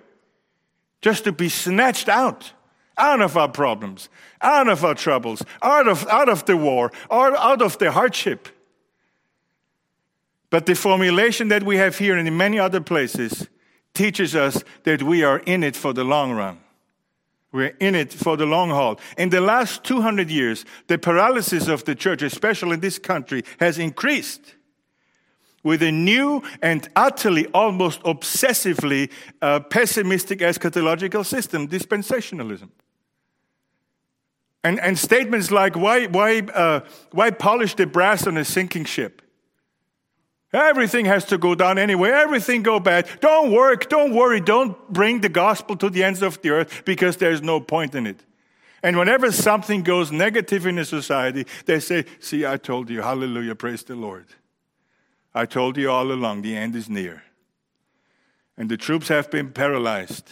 Just 1.03 1.25
to 1.25 1.33
be 1.33 1.51
snatched 1.51 2.09
out 2.09 2.55
out 2.97 3.21
of 3.21 3.37
our 3.37 3.49
problems, 3.49 4.09
out 4.41 4.69
of 4.69 4.85
our 4.85 4.95
troubles, 4.95 5.43
out 5.63 5.89
of, 5.89 6.07
out 6.09 6.29
of 6.29 6.45
the 6.47 6.57
war, 6.57 6.93
or 7.11 7.37
out 7.37 7.63
of 7.63 7.79
the 7.79 7.91
hardship. 7.91 8.49
But 10.51 10.67
the 10.67 10.75
formulation 10.75 11.49
that 11.49 11.63
we 11.63 11.77
have 11.79 11.99
here 11.99 12.17
and 12.17 12.29
in 12.29 12.37
many 12.37 12.59
other 12.59 12.81
places 12.81 13.49
teaches 13.95 14.35
us 14.35 14.63
that 14.85 15.03
we 15.03 15.25
are 15.25 15.39
in 15.41 15.65
it 15.65 15.75
for 15.77 15.93
the 15.93 16.05
long 16.05 16.33
run. 16.33 16.61
We're 17.53 17.77
in 17.79 17.95
it 17.95 18.13
for 18.13 18.37
the 18.37 18.47
long 18.47 18.71
haul. 18.71 18.99
In 19.17 19.31
the 19.31 19.41
last 19.41 19.85
200 19.85 20.29
years, 20.29 20.65
the 20.89 20.99
paralysis 20.99 21.69
of 21.69 21.85
the 21.85 21.95
church, 21.95 22.21
especially 22.23 22.75
in 22.75 22.81
this 22.81 22.99
country, 22.99 23.45
has 23.61 23.79
increased 23.79 24.55
with 25.63 25.83
a 25.83 25.91
new 25.91 26.43
and 26.63 26.89
utterly, 26.95 27.47
almost 27.49 28.03
obsessively 28.03 29.11
uh, 29.41 29.61
pessimistic 29.61 30.41
eschatological 30.41 31.25
system, 31.25 31.67
dispensationalism. 31.67 32.69
And, 34.65 34.81
and 34.81 34.99
statements 34.99 35.51
like, 35.51 35.77
why, 35.77 36.07
why, 36.07 36.39
uh, 36.41 36.81
why 37.13 37.31
polish 37.31 37.75
the 37.75 37.87
brass 37.87 38.27
on 38.27 38.39
a 38.39 38.45
sinking 38.45 38.87
ship? 38.87 39.21
Everything 40.55 41.05
has 41.05 41.25
to 41.27 41.37
go 41.37 41.55
down 41.55 41.79
anyway. 41.79 42.11
Everything 42.11 42.63
go 42.63 42.81
bad. 42.81 43.07
Don't 43.21 43.53
work. 43.53 43.89
Don't 43.89 44.15
worry. 44.15 44.41
Don't 44.41 44.77
bring 44.91 45.21
the 45.21 45.29
gospel 45.29 45.77
to 45.77 45.91
the 45.91 46.03
ends 46.03 46.23
of 46.23 46.41
the 46.41 46.51
earth 46.51 46.83
because 46.85 47.19
there's 47.19 47.43
no 47.43 47.61
point 47.61 47.95
in 47.95 48.07
it. 48.07 48.25
And 48.83 48.97
whenever 48.97 49.33
something 49.33 49.83
goes 49.83 50.13
negative 50.13 50.67
in 50.67 50.79
a 50.79 50.85
society, 50.85 51.47
they 51.67 51.81
say, 51.81 52.05
See, 52.21 52.47
I 52.47 52.57
told 52.57 52.89
you, 52.89 53.03
hallelujah, 53.03 53.55
praise 53.55 53.83
the 53.83 53.97
Lord. 53.97 54.27
I 55.35 55.47
told 55.47 55.77
you 55.77 55.91
all 55.91 56.13
along, 56.13 56.43
the 56.43 56.57
end 56.57 56.77
is 56.77 56.89
near. 56.89 57.25
And 58.57 58.71
the 58.71 58.77
troops 58.77 59.09
have 59.09 59.31
been 59.31 59.51
paralyzed. 59.51 60.31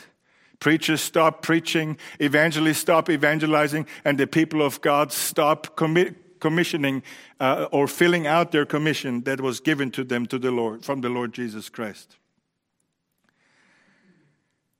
Preachers 0.63 1.01
stop 1.01 1.43
preaching, 1.43 1.99
evangelists 2.21 2.79
stop 2.79 3.11
evangelizing, 3.11 3.85
and 4.05 4.17
the 4.17 4.29
people 4.29 4.63
of 4.63 4.81
God 4.81 5.11
stop 5.11 5.77
commi- 5.77 6.15
commissioning 6.39 7.03
uh, 7.41 7.67
or 7.73 7.89
filling 7.89 8.29
out 8.29 8.53
their 8.53 8.65
commission 8.65 9.23
that 9.23 9.41
was 9.41 9.59
given 9.59 9.91
to 9.91 10.05
them 10.05 10.25
to 10.27 10.39
the 10.39 10.53
Lord 10.53 10.85
from 10.85 11.01
the 11.01 11.09
Lord 11.09 11.33
Jesus 11.33 11.69
Christ. 11.69 12.17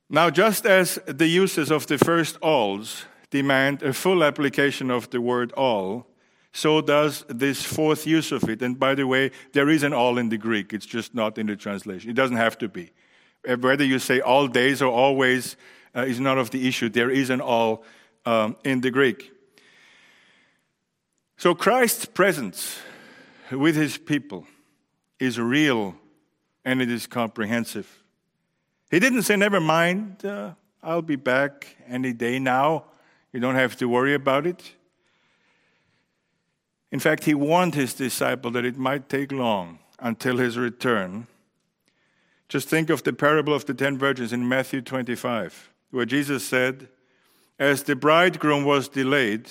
Now, 0.09 0.31
just 0.31 0.67
as 0.67 1.01
the 1.07 1.27
uses 1.27 1.73
of 1.73 1.89
the 1.89 1.99
first 1.99 2.37
alls 2.41 3.07
demand 3.31 3.83
a 3.83 3.93
full 3.93 4.23
application 4.23 4.89
of 4.89 5.11
the 5.11 5.21
word 5.21 5.51
all, 5.55 6.07
so 6.53 6.81
does 6.81 7.25
this 7.29 7.65
fourth 7.65 8.07
use 8.07 8.31
of 8.31 8.49
it. 8.49 8.63
And 8.63 8.79
by 8.79 8.95
the 8.95 9.09
way, 9.09 9.33
there 9.53 9.69
is 9.69 9.83
an 9.83 9.93
all 9.93 10.17
in 10.17 10.29
the 10.29 10.39
Greek, 10.39 10.73
it's 10.73 10.87
just 10.87 11.13
not 11.13 11.39
in 11.39 11.47
the 11.47 11.57
translation. 11.57 12.09
It 12.09 12.15
doesn't 12.15 12.37
have 12.37 12.57
to 12.59 12.69
be. 12.69 12.93
Uh, 13.49 13.57
whether 13.57 13.85
you 13.85 13.99
say 13.99 14.21
all 14.21 14.47
days 14.47 14.81
or 14.81 14.93
always 14.93 15.57
uh, 15.95 16.03
is 16.03 16.21
not 16.21 16.39
of 16.39 16.51
the 16.51 16.67
issue. 16.67 16.89
There 16.89 17.11
is 17.11 17.31
an 17.31 17.41
all 17.41 17.85
um, 18.25 18.57
in 18.65 18.81
the 18.81 18.91
Greek. 18.91 19.31
So 21.37 21.55
Christ's 21.55 22.05
presence 22.05 22.79
with 23.51 23.75
his 23.75 23.99
people 23.99 24.47
is 25.19 25.39
real 25.39 25.97
and 26.65 26.81
it 26.81 26.91
is 26.91 27.07
comprehensive. 27.07 28.03
He 28.91 29.01
didn't 29.01 29.23
say, 29.23 29.37
Never 29.37 29.61
mind, 29.61 30.25
uh, 30.25 30.53
I'll 30.83 31.03
be 31.03 31.17
back 31.17 31.77
any 31.89 32.13
day 32.13 32.39
now. 32.39 32.85
You 33.33 33.41
don't 33.41 33.55
have 33.55 33.77
to 33.77 33.89
worry 33.89 34.15
about 34.15 34.47
it. 34.47 34.75
In 36.91 37.01
fact, 37.01 37.25
he 37.25 37.35
warned 37.35 37.75
his 37.75 37.95
disciple 37.95 38.51
that 38.51 38.65
it 38.65 38.77
might 38.77 39.09
take 39.09 39.33
long 39.33 39.79
until 39.99 40.37
his 40.37 40.59
return. 40.59 41.27
Just 42.53 42.69
think 42.69 42.91
of 42.91 43.03
the 43.03 43.15
parable 43.15 43.55
of 43.55 43.65
the 43.65 43.73
ten 43.73 43.97
virgins 43.97 44.31
in 44.31 44.47
Matthew 44.47 44.83
25, 44.83 45.73
where 45.91 46.05
Jesus 46.05 46.45
said, 46.45 46.87
As 47.59 47.85
the 47.85 47.97
bridegroom 47.97 48.67
was 48.67 48.91
delayed, 48.91 49.51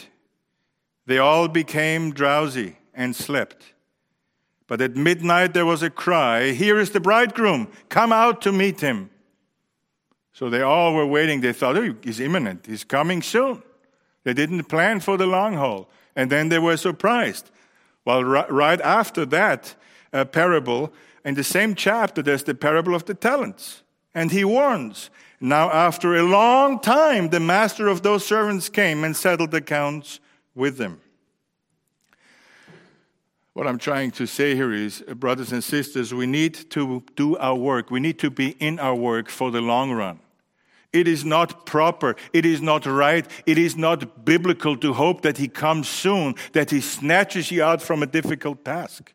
they 1.08 1.18
all 1.18 1.48
became 1.48 2.14
drowsy 2.14 2.78
and 2.94 3.16
slept. 3.16 3.74
But 4.68 4.82
at 4.82 4.96
midnight 4.96 5.56
there 5.56 5.66
was 5.66 5.82
a 5.82 5.90
cry, 5.90 6.52
Here 6.52 6.78
is 6.78 6.92
the 6.92 7.00
bridegroom, 7.00 7.70
come 7.90 8.12
out 8.12 8.40
to 8.44 8.52
meet 8.52 8.82
him. 8.82 9.10
So 10.32 10.52
they 10.52 10.62
all 10.62 10.94
were 10.94 11.08
waiting. 11.08 11.42
They 11.42 11.54
thought, 11.54 11.78
oh, 11.78 11.96
he's 12.04 12.20
imminent, 12.20 12.68
he's 12.68 12.84
coming 12.84 13.24
soon. 13.24 13.64
They 14.26 14.36
didn't 14.36 14.66
plan 14.66 15.00
for 15.00 15.18
the 15.18 15.26
long 15.26 15.56
haul. 15.56 15.90
And 16.16 16.32
then 16.32 16.50
they 16.50 16.60
were 16.60 16.78
surprised. 16.78 17.50
Well, 18.06 18.24
right 18.24 18.80
after 18.80 19.26
that 19.26 19.74
uh, 20.14 20.26
parable, 20.26 20.94
in 21.24 21.36
the 21.36 21.44
same 21.44 21.76
chapter, 21.76 22.22
there's 22.22 22.44
the 22.44 22.56
parable 22.56 22.96
of 22.96 23.06
the 23.06 23.14
talents. 23.14 23.84
And 24.14 24.32
he 24.32 24.44
warns 24.44 25.10
Now, 25.40 25.72
after 25.72 26.16
a 26.16 26.24
long 26.24 26.80
time, 26.80 27.30
the 27.30 27.40
master 27.40 27.88
of 27.88 28.02
those 28.02 28.26
servants 28.26 28.70
came 28.70 29.04
and 29.04 29.16
settled 29.16 29.54
accounts 29.54 30.20
with 30.54 30.78
them. 30.78 31.02
What 33.54 33.68
I'm 33.68 33.80
trying 33.80 34.12
to 34.12 34.26
say 34.26 34.56
here 34.56 34.72
is, 34.72 35.04
uh, 35.08 35.14
brothers 35.14 35.52
and 35.52 35.64
sisters, 35.64 36.14
we 36.14 36.26
need 36.26 36.54
to 36.72 37.04
do 37.16 37.38
our 37.38 37.56
work. 37.56 37.92
We 37.92 38.00
need 38.00 38.18
to 38.20 38.30
be 38.30 38.52
in 38.60 38.80
our 38.80 38.96
work 38.96 39.30
for 39.30 39.52
the 39.52 39.62
long 39.62 39.92
run. 39.92 40.20
It 40.94 41.08
is 41.08 41.26
not 41.26 41.66
proper. 41.66 42.16
It 42.34 42.46
is 42.46 42.62
not 42.62 42.86
right. 42.86 43.26
It 43.46 43.58
is 43.58 43.76
not 43.76 44.26
biblical 44.26 44.78
to 44.78 44.94
hope 44.94 45.22
that 45.22 45.38
He 45.38 45.48
comes 45.48 45.88
soon, 45.88 46.36
that 46.54 46.70
He 46.70 46.82
snatches 46.82 47.52
you 47.52 47.64
out 47.64 47.82
from 47.82 48.04
a 48.04 48.06
difficult 48.06 48.64
task. 48.64 49.14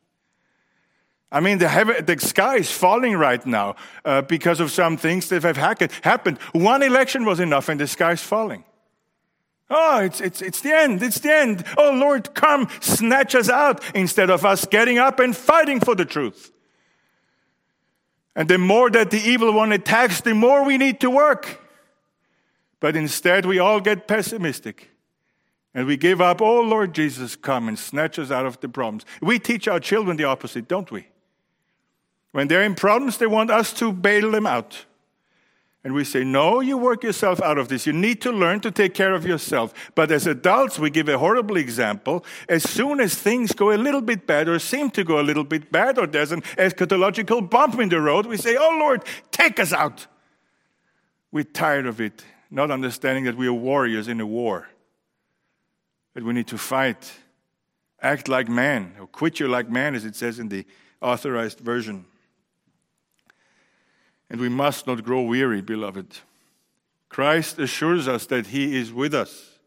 I 1.30 1.40
mean, 1.40 1.58
the, 1.58 1.68
heaven, 1.68 2.04
the 2.04 2.18
sky 2.18 2.56
is 2.56 2.70
falling 2.70 3.14
right 3.16 3.44
now 3.44 3.76
uh, 4.04 4.22
because 4.22 4.60
of 4.60 4.70
some 4.70 4.96
things 4.96 5.28
that 5.28 5.42
have 5.42 5.56
happened. 5.56 6.38
One 6.52 6.82
election 6.82 7.24
was 7.24 7.40
enough 7.40 7.68
and 7.68 7.80
the 7.80 7.88
sky 7.88 8.12
is 8.12 8.22
falling. 8.22 8.64
Oh, 9.68 9.98
it's, 9.98 10.20
it's, 10.20 10.40
it's 10.40 10.60
the 10.60 10.72
end. 10.72 11.02
It's 11.02 11.18
the 11.18 11.32
end. 11.32 11.64
Oh, 11.76 11.90
Lord, 11.90 12.34
come, 12.34 12.68
snatch 12.80 13.34
us 13.34 13.48
out 13.48 13.82
instead 13.94 14.30
of 14.30 14.44
us 14.44 14.64
getting 14.66 14.98
up 14.98 15.18
and 15.18 15.36
fighting 15.36 15.80
for 15.80 15.96
the 15.96 16.04
truth. 16.04 16.52
And 18.36 18.48
the 18.48 18.58
more 18.58 18.90
that 18.90 19.10
the 19.10 19.18
evil 19.18 19.52
one 19.52 19.72
attacks, 19.72 20.20
the 20.20 20.34
more 20.34 20.64
we 20.64 20.78
need 20.78 21.00
to 21.00 21.10
work. 21.10 21.60
But 22.78 22.94
instead, 22.94 23.46
we 23.46 23.58
all 23.58 23.80
get 23.80 24.06
pessimistic. 24.06 24.90
And 25.74 25.86
we 25.86 25.96
give 25.96 26.20
up, 26.20 26.40
oh 26.40 26.60
Lord 26.60 26.94
Jesus, 26.94 27.34
come 27.34 27.66
and 27.66 27.78
snatch 27.78 28.18
us 28.18 28.30
out 28.30 28.46
of 28.46 28.60
the 28.60 28.68
problems. 28.68 29.04
We 29.20 29.38
teach 29.38 29.66
our 29.66 29.80
children 29.80 30.16
the 30.16 30.24
opposite, 30.24 30.68
don't 30.68 30.90
we? 30.90 31.08
When 32.32 32.48
they're 32.48 32.62
in 32.62 32.74
problems, 32.74 33.18
they 33.18 33.26
want 33.26 33.50
us 33.50 33.72
to 33.74 33.92
bail 33.92 34.30
them 34.30 34.46
out. 34.46 34.84
And 35.84 35.94
we 35.94 36.02
say, 36.02 36.24
no, 36.24 36.60
you 36.60 36.76
work 36.76 37.04
yourself 37.04 37.40
out 37.40 37.58
of 37.58 37.68
this. 37.68 37.86
You 37.86 37.92
need 37.92 38.20
to 38.22 38.32
learn 38.32 38.58
to 38.60 38.72
take 38.72 38.92
care 38.92 39.14
of 39.14 39.24
yourself. 39.24 39.72
But 39.94 40.10
as 40.10 40.26
adults, 40.26 40.80
we 40.80 40.90
give 40.90 41.08
a 41.08 41.16
horrible 41.16 41.56
example. 41.56 42.24
As 42.48 42.68
soon 42.68 42.98
as 42.98 43.14
things 43.14 43.52
go 43.52 43.72
a 43.72 43.78
little 43.78 44.00
bit 44.00 44.26
bad 44.26 44.48
or 44.48 44.58
seem 44.58 44.90
to 44.90 45.04
go 45.04 45.20
a 45.20 45.22
little 45.22 45.44
bit 45.44 45.70
bad 45.70 45.98
or 45.98 46.08
there's 46.08 46.32
an 46.32 46.42
eschatological 46.42 47.48
bump 47.48 47.78
in 47.78 47.88
the 47.88 48.00
road, 48.00 48.26
we 48.26 48.36
say, 48.36 48.56
oh 48.58 48.76
Lord, 48.80 49.04
take 49.30 49.60
us 49.60 49.72
out. 49.72 50.08
We're 51.30 51.44
tired 51.44 51.86
of 51.86 52.00
it 52.00 52.24
not 52.50 52.70
understanding 52.70 53.24
that 53.24 53.36
we 53.36 53.46
are 53.46 53.52
warriors 53.52 54.08
in 54.08 54.20
a 54.20 54.26
war, 54.26 54.68
that 56.14 56.24
we 56.24 56.32
need 56.32 56.46
to 56.48 56.58
fight, 56.58 57.12
act 58.00 58.28
like 58.28 58.48
men, 58.48 58.94
or 59.00 59.06
quit 59.06 59.40
you 59.40 59.48
like 59.48 59.68
men, 59.68 59.94
as 59.94 60.04
it 60.04 60.14
says 60.14 60.38
in 60.38 60.48
the 60.48 60.64
authorized 61.00 61.60
version. 61.60 62.04
And 64.28 64.40
we 64.40 64.48
must 64.48 64.86
not 64.86 65.04
grow 65.04 65.22
weary, 65.22 65.62
beloved. 65.62 66.18
Christ 67.08 67.58
assures 67.58 68.08
us 68.08 68.26
that 68.26 68.48
He 68.48 68.76
is 68.76 68.92
with 68.92 69.14
us. 69.14 69.58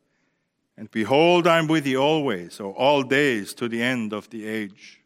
And 0.77 0.89
behold, 0.91 1.47
I'm 1.47 1.67
with 1.67 1.85
you 1.85 1.97
always, 1.97 2.59
or 2.59 2.73
all 2.73 3.03
days 3.03 3.53
to 3.55 3.67
the 3.67 3.81
end 3.81 4.13
of 4.13 4.29
the 4.29 4.47
age. 4.47 5.01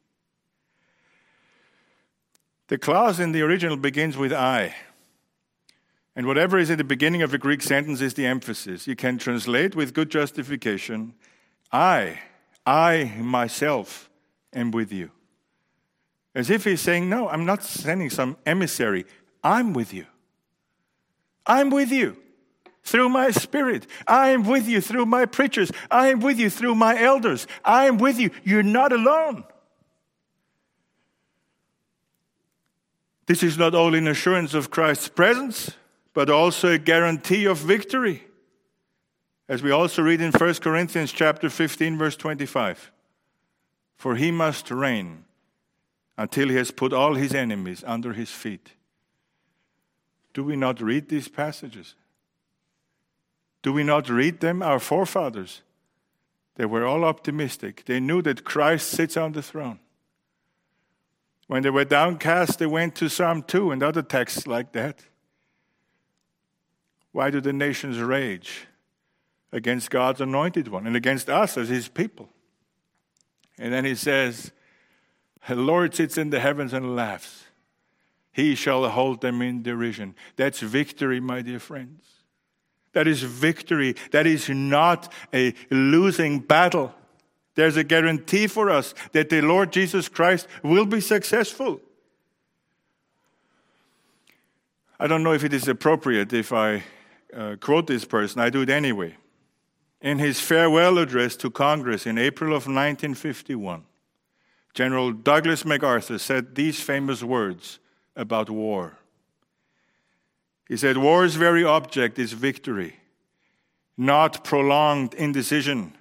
The 2.67 2.77
clause 2.77 3.19
in 3.19 3.31
the 3.31 3.41
original 3.41 3.77
begins 3.77 4.17
with 4.17 4.33
I. 4.33 4.75
And 6.15 6.27
whatever 6.27 6.59
is 6.59 6.69
at 6.69 6.77
the 6.77 6.83
beginning 6.83 7.23
of 7.23 7.33
a 7.33 7.37
Greek 7.37 7.61
sentence 7.61 8.01
is 8.01 8.13
the 8.13 8.25
emphasis. 8.25 8.87
You 8.87 8.95
can 8.95 9.17
translate 9.17 9.75
with 9.75 9.93
good 9.93 10.09
justification 10.09 11.13
I, 11.71 12.19
I 12.67 13.15
myself 13.17 14.09
am 14.53 14.69
with 14.69 14.93
you. 14.93 15.09
As 16.35 16.51
if 16.51 16.65
he's 16.65 16.81
saying, 16.81 17.09
No, 17.09 17.27
I'm 17.27 17.45
not 17.45 17.63
sending 17.63 18.11
some 18.11 18.37
emissary. 18.45 19.05
I'm 19.43 19.73
with 19.73 19.93
you. 19.93 20.05
I'm 21.45 21.69
with 21.69 21.91
you 21.91 22.17
through 22.83 23.09
my 23.09 23.31
spirit. 23.31 23.87
I 24.07 24.29
am 24.29 24.43
with 24.43 24.67
you 24.67 24.81
through 24.81 25.05
my 25.05 25.25
preachers. 25.25 25.71
I 25.89 26.09
am 26.09 26.19
with 26.19 26.39
you 26.39 26.49
through 26.49 26.75
my 26.75 26.99
elders. 26.99 27.47
I 27.63 27.85
am 27.85 27.97
with 27.97 28.19
you. 28.19 28.31
You're 28.43 28.63
not 28.63 28.91
alone. 28.91 29.43
This 33.25 33.41
is 33.41 33.57
not 33.57 33.73
only 33.73 33.99
an 33.99 34.07
assurance 34.07 34.53
of 34.53 34.69
Christ's 34.69 35.07
presence, 35.07 35.71
but 36.13 36.29
also 36.29 36.73
a 36.73 36.77
guarantee 36.77 37.45
of 37.45 37.57
victory. 37.57 38.23
As 39.47 39.63
we 39.63 39.71
also 39.71 40.01
read 40.01 40.21
in 40.21 40.31
1 40.31 40.53
Corinthians 40.55 41.11
chapter 41.11 41.49
15 41.49 41.97
verse 41.97 42.15
25. 42.15 42.91
For 43.95 44.15
he 44.15 44.31
must 44.31 44.69
reign 44.69 45.25
until 46.17 46.49
he 46.49 46.55
has 46.55 46.71
put 46.71 46.91
all 46.91 47.15
his 47.15 47.33
enemies 47.33 47.83
under 47.87 48.13
his 48.13 48.29
feet. 48.29 48.73
Do 50.33 50.43
we 50.43 50.55
not 50.55 50.81
read 50.81 51.09
these 51.09 51.27
passages? 51.27 51.95
Do 53.61 53.71
we 53.71 53.83
not 53.83 54.09
read 54.09 54.41
them? 54.41 54.61
Our 54.61 54.79
forefathers, 54.79 55.61
they 56.55 56.65
were 56.65 56.85
all 56.85 57.05
optimistic. 57.05 57.83
They 57.85 57.99
knew 57.99 58.21
that 58.23 58.43
Christ 58.43 58.89
sits 58.89 59.15
on 59.15 59.31
the 59.31 59.41
throne. 59.41 59.79
When 61.47 61.63
they 61.63 61.69
were 61.69 61.85
downcast, 61.85 62.59
they 62.59 62.65
went 62.65 62.95
to 62.95 63.09
Psalm 63.09 63.43
2 63.43 63.71
and 63.71 63.83
other 63.83 64.01
texts 64.01 64.47
like 64.47 64.71
that. 64.73 65.03
Why 67.11 67.29
do 67.29 67.39
the 67.39 67.53
nations 67.53 67.99
rage 67.99 68.67
against 69.51 69.91
God's 69.91 70.19
anointed 70.19 70.67
one 70.67 70.87
and 70.87 70.95
against 70.95 71.29
us 71.29 71.57
as 71.57 71.69
his 71.69 71.87
people? 71.87 72.29
And 73.57 73.71
then 73.71 73.85
he 73.85 73.93
says, 73.93 74.51
The 75.47 75.55
Lord 75.55 75.93
sits 75.93 76.17
in 76.17 76.31
the 76.31 76.39
heavens 76.39 76.73
and 76.73 76.95
laughs. 76.95 77.42
He 78.33 78.55
shall 78.55 78.89
hold 78.89 79.21
them 79.21 79.41
in 79.41 79.61
derision. 79.61 80.15
That's 80.35 80.59
victory, 80.59 81.19
my 81.19 81.41
dear 81.41 81.59
friends. 81.59 82.03
That 82.93 83.07
is 83.07 83.21
victory. 83.21 83.95
That 84.11 84.27
is 84.27 84.49
not 84.49 85.11
a 85.33 85.53
losing 85.69 86.39
battle. 86.39 86.93
There's 87.55 87.77
a 87.77 87.83
guarantee 87.83 88.47
for 88.47 88.71
us 88.71 88.95
that 89.11 89.29
the 89.29 89.41
Lord 89.41 89.71
Jesus 89.71 90.09
Christ 90.09 90.47
will 90.63 90.85
be 90.85 90.99
successful. 90.99 91.79
I 94.99 95.05
don't 95.05 95.23
know 95.23 95.33
if 95.33 95.43
it 95.43 95.53
is 95.53 95.67
appropriate 95.67 96.33
if 96.33 96.51
I 96.51 96.83
uh, 97.35 97.55
quote 97.59 97.87
this 97.87 98.05
person, 98.05 98.41
I 98.41 98.49
do 98.49 98.61
it 98.61 98.69
anyway. 98.69 99.17
In 100.01 100.19
his 100.19 100.39
farewell 100.39 100.97
address 100.97 101.35
to 101.37 101.49
Congress 101.49 102.05
in 102.05 102.17
April 102.17 102.49
of 102.49 102.67
1951, 102.67 103.83
General 104.73 105.11
Douglas 105.11 105.65
MacArthur 105.65 106.17
said 106.17 106.55
these 106.55 106.79
famous 106.79 107.23
words 107.23 107.79
about 108.15 108.49
war. 108.49 108.97
He 110.67 110.77
said, 110.77 110.97
War's 110.97 111.35
very 111.35 111.63
object 111.63 112.17
is 112.17 112.33
victory, 112.33 112.95
not 113.97 114.43
prolonged 114.43 115.13
indecision. 115.13 115.93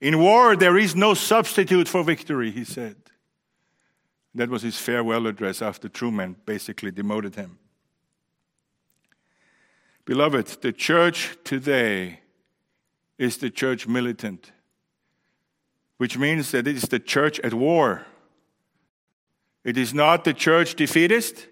In 0.00 0.18
war, 0.18 0.56
there 0.56 0.76
is 0.76 0.94
no 0.94 1.14
substitute 1.14 1.88
for 1.88 2.02
victory, 2.04 2.50
he 2.50 2.64
said. 2.64 2.96
That 4.34 4.50
was 4.50 4.62
his 4.62 4.76
farewell 4.76 5.26
address 5.26 5.62
after 5.62 5.88
Truman 5.88 6.36
basically 6.44 6.90
demoted 6.90 7.36
him. 7.36 7.58
Beloved, 10.04 10.60
the 10.60 10.72
church 10.72 11.36
today 11.44 12.20
is 13.16 13.38
the 13.38 13.48
church 13.48 13.86
militant, 13.86 14.52
which 15.96 16.18
means 16.18 16.50
that 16.50 16.66
it 16.66 16.76
is 16.76 16.82
the 16.82 16.98
church 16.98 17.38
at 17.40 17.54
war. 17.54 18.04
It 19.64 19.78
is 19.78 19.94
not 19.94 20.24
the 20.24 20.34
church 20.34 20.74
defeatist, 20.74 21.48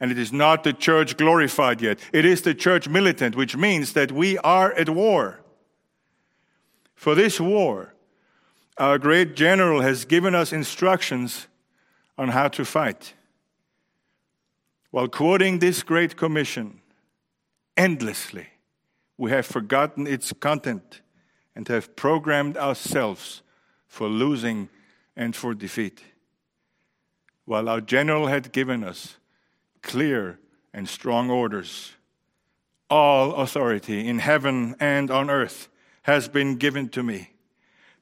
and 0.00 0.12
it 0.12 0.18
is 0.18 0.32
not 0.32 0.64
the 0.64 0.72
church 0.72 1.16
glorified 1.16 1.82
yet. 1.82 1.98
It 2.12 2.24
is 2.24 2.42
the 2.42 2.54
church 2.54 2.88
militant, 2.88 3.36
which 3.36 3.56
means 3.56 3.92
that 3.94 4.12
we 4.12 4.38
are 4.38 4.72
at 4.72 4.88
war. 4.88 5.40
For 6.94 7.14
this 7.14 7.40
war, 7.40 7.94
our 8.78 8.98
great 8.98 9.36
general 9.36 9.80
has 9.82 10.04
given 10.04 10.34
us 10.34 10.52
instructions 10.52 11.48
on 12.16 12.28
how 12.28 12.48
to 12.48 12.64
fight. 12.64 13.14
While 14.90 15.08
quoting 15.08 15.58
this 15.58 15.82
great 15.82 16.16
commission 16.16 16.80
endlessly, 17.76 18.46
we 19.16 19.30
have 19.30 19.46
forgotten 19.46 20.06
its 20.06 20.32
content 20.32 21.00
and 21.56 21.66
have 21.68 21.96
programmed 21.96 22.56
ourselves 22.56 23.42
for 23.86 24.08
losing 24.08 24.68
and 25.16 25.34
for 25.34 25.54
defeat. 25.54 26.02
While 27.44 27.68
our 27.68 27.80
general 27.80 28.26
had 28.26 28.52
given 28.52 28.82
us 28.82 29.16
clear 29.82 30.38
and 30.72 30.88
strong 30.88 31.30
orders, 31.30 31.92
all 32.88 33.34
authority 33.34 34.06
in 34.06 34.18
heaven 34.18 34.74
and 34.80 35.10
on 35.10 35.30
earth 35.30 35.68
has 36.02 36.28
been 36.28 36.56
given 36.56 36.88
to 36.90 37.02
me. 37.02 37.30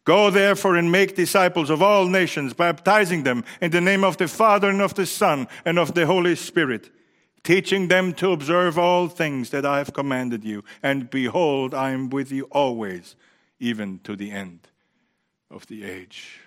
Go 0.04 0.30
therefore 0.30 0.76
and 0.76 0.90
make 0.90 1.14
disciples 1.14 1.70
of 1.70 1.80
all 1.80 2.06
nations, 2.06 2.54
baptizing 2.54 3.22
them 3.22 3.44
in 3.60 3.70
the 3.70 3.80
name 3.80 4.02
of 4.02 4.16
the 4.16 4.26
Father 4.26 4.68
and 4.68 4.82
of 4.82 4.94
the 4.94 5.06
Son 5.06 5.46
and 5.64 5.78
of 5.78 5.94
the 5.94 6.06
Holy 6.06 6.34
Spirit, 6.34 6.90
teaching 7.44 7.86
them 7.86 8.12
to 8.14 8.32
observe 8.32 8.78
all 8.78 9.06
things 9.06 9.50
that 9.50 9.64
I 9.64 9.78
have 9.78 9.92
commanded 9.92 10.44
you. 10.44 10.64
And 10.82 11.08
behold, 11.08 11.72
I 11.72 11.90
am 11.90 12.10
with 12.10 12.32
you 12.32 12.44
always, 12.50 13.14
even 13.60 14.00
to 14.00 14.16
the 14.16 14.32
end 14.32 14.68
of 15.50 15.66
the 15.68 15.84
age. 15.84 16.40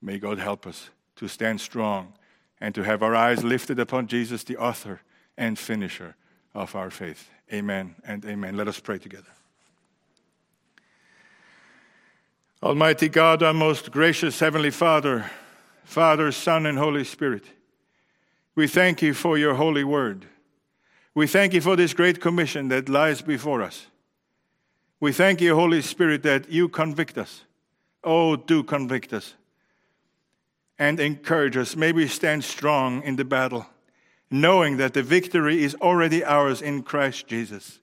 May 0.00 0.18
God 0.18 0.38
help 0.38 0.66
us 0.66 0.88
to 1.20 1.28
stand 1.28 1.60
strong 1.60 2.14
and 2.62 2.74
to 2.74 2.82
have 2.82 3.02
our 3.02 3.14
eyes 3.14 3.44
lifted 3.44 3.78
upon 3.78 4.06
Jesus, 4.06 4.42
the 4.42 4.56
author 4.56 5.02
and 5.36 5.58
finisher 5.58 6.16
of 6.54 6.74
our 6.74 6.88
faith. 6.90 7.28
Amen 7.52 7.94
and 8.06 8.24
amen. 8.24 8.56
Let 8.56 8.68
us 8.68 8.80
pray 8.80 8.96
together. 8.96 9.28
Almighty 12.62 13.10
God, 13.10 13.42
our 13.42 13.52
most 13.52 13.90
gracious 13.90 14.40
Heavenly 14.40 14.70
Father, 14.70 15.30
Father, 15.84 16.32
Son, 16.32 16.64
and 16.64 16.78
Holy 16.78 17.04
Spirit, 17.04 17.44
we 18.54 18.66
thank 18.66 19.02
you 19.02 19.12
for 19.12 19.36
your 19.36 19.54
holy 19.54 19.84
word. 19.84 20.24
We 21.14 21.26
thank 21.26 21.52
you 21.52 21.60
for 21.60 21.76
this 21.76 21.92
great 21.92 22.18
commission 22.18 22.68
that 22.68 22.88
lies 22.88 23.20
before 23.20 23.60
us. 23.60 23.88
We 25.00 25.12
thank 25.12 25.42
you, 25.42 25.54
Holy 25.54 25.82
Spirit, 25.82 26.22
that 26.22 26.50
you 26.50 26.70
convict 26.70 27.18
us. 27.18 27.42
Oh, 28.02 28.36
do 28.36 28.62
convict 28.62 29.12
us 29.12 29.34
and 30.80 30.98
encourage 30.98 31.58
us. 31.58 31.76
May 31.76 31.92
we 31.92 32.08
stand 32.08 32.42
strong 32.42 33.02
in 33.02 33.16
the 33.16 33.24
battle, 33.24 33.66
knowing 34.30 34.78
that 34.78 34.94
the 34.94 35.02
victory 35.02 35.62
is 35.62 35.76
already 35.76 36.24
ours 36.24 36.62
in 36.62 36.82
Christ 36.82 37.28
Jesus. 37.28 37.78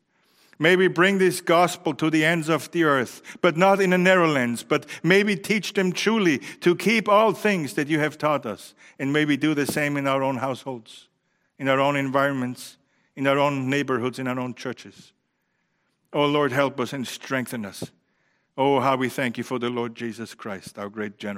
May 0.60 0.76
we 0.76 0.88
bring 0.88 1.20
this 1.20 1.40
gospel 1.40 1.94
to 1.94 2.10
the 2.10 2.26
ends 2.26 2.50
of 2.50 2.72
the 2.72 2.84
earth, 2.84 3.22
but 3.42 3.56
not 3.56 3.80
in 3.80 3.94
a 3.94 3.98
narrow 4.00 4.28
lens, 4.28 4.64
but 4.64 4.88
maybe 5.04 5.36
teach 5.36 5.74
them 5.74 5.94
truly 5.94 6.40
to 6.62 6.76
keep 6.76 7.08
all 7.08 7.32
things 7.34 7.76
that 7.76 7.88
you 7.88 8.00
have 8.00 8.18
taught 8.18 8.48
us. 8.48 8.74
And 8.98 9.14
may 9.14 9.26
we 9.26 9.38
do 9.38 9.54
the 9.54 9.68
same 9.68 9.96
in 9.98 10.08
our 10.08 10.24
own 10.24 10.38
households, 10.38 11.08
in 11.60 11.70
our 11.70 11.80
own 11.80 11.96
environments, 11.96 12.78
in 13.16 13.28
our 13.28 13.38
own 13.38 13.70
neighborhoods, 13.70 14.18
in 14.18 14.28
our 14.28 14.40
own 14.40 14.56
churches. 14.56 15.14
Oh 16.12 16.26
Lord, 16.26 16.52
help 16.52 16.80
us 16.80 16.94
and 16.94 17.08
strengthen 17.08 17.64
us. 17.64 17.92
Oh, 18.58 18.80
how 18.80 18.96
we 18.96 19.10
thank 19.10 19.38
you 19.38 19.44
for 19.44 19.60
the 19.60 19.70
Lord 19.70 19.94
Jesus 19.94 20.34
Christ, 20.34 20.80
our 20.80 20.90
great 20.90 21.20
general. 21.20 21.36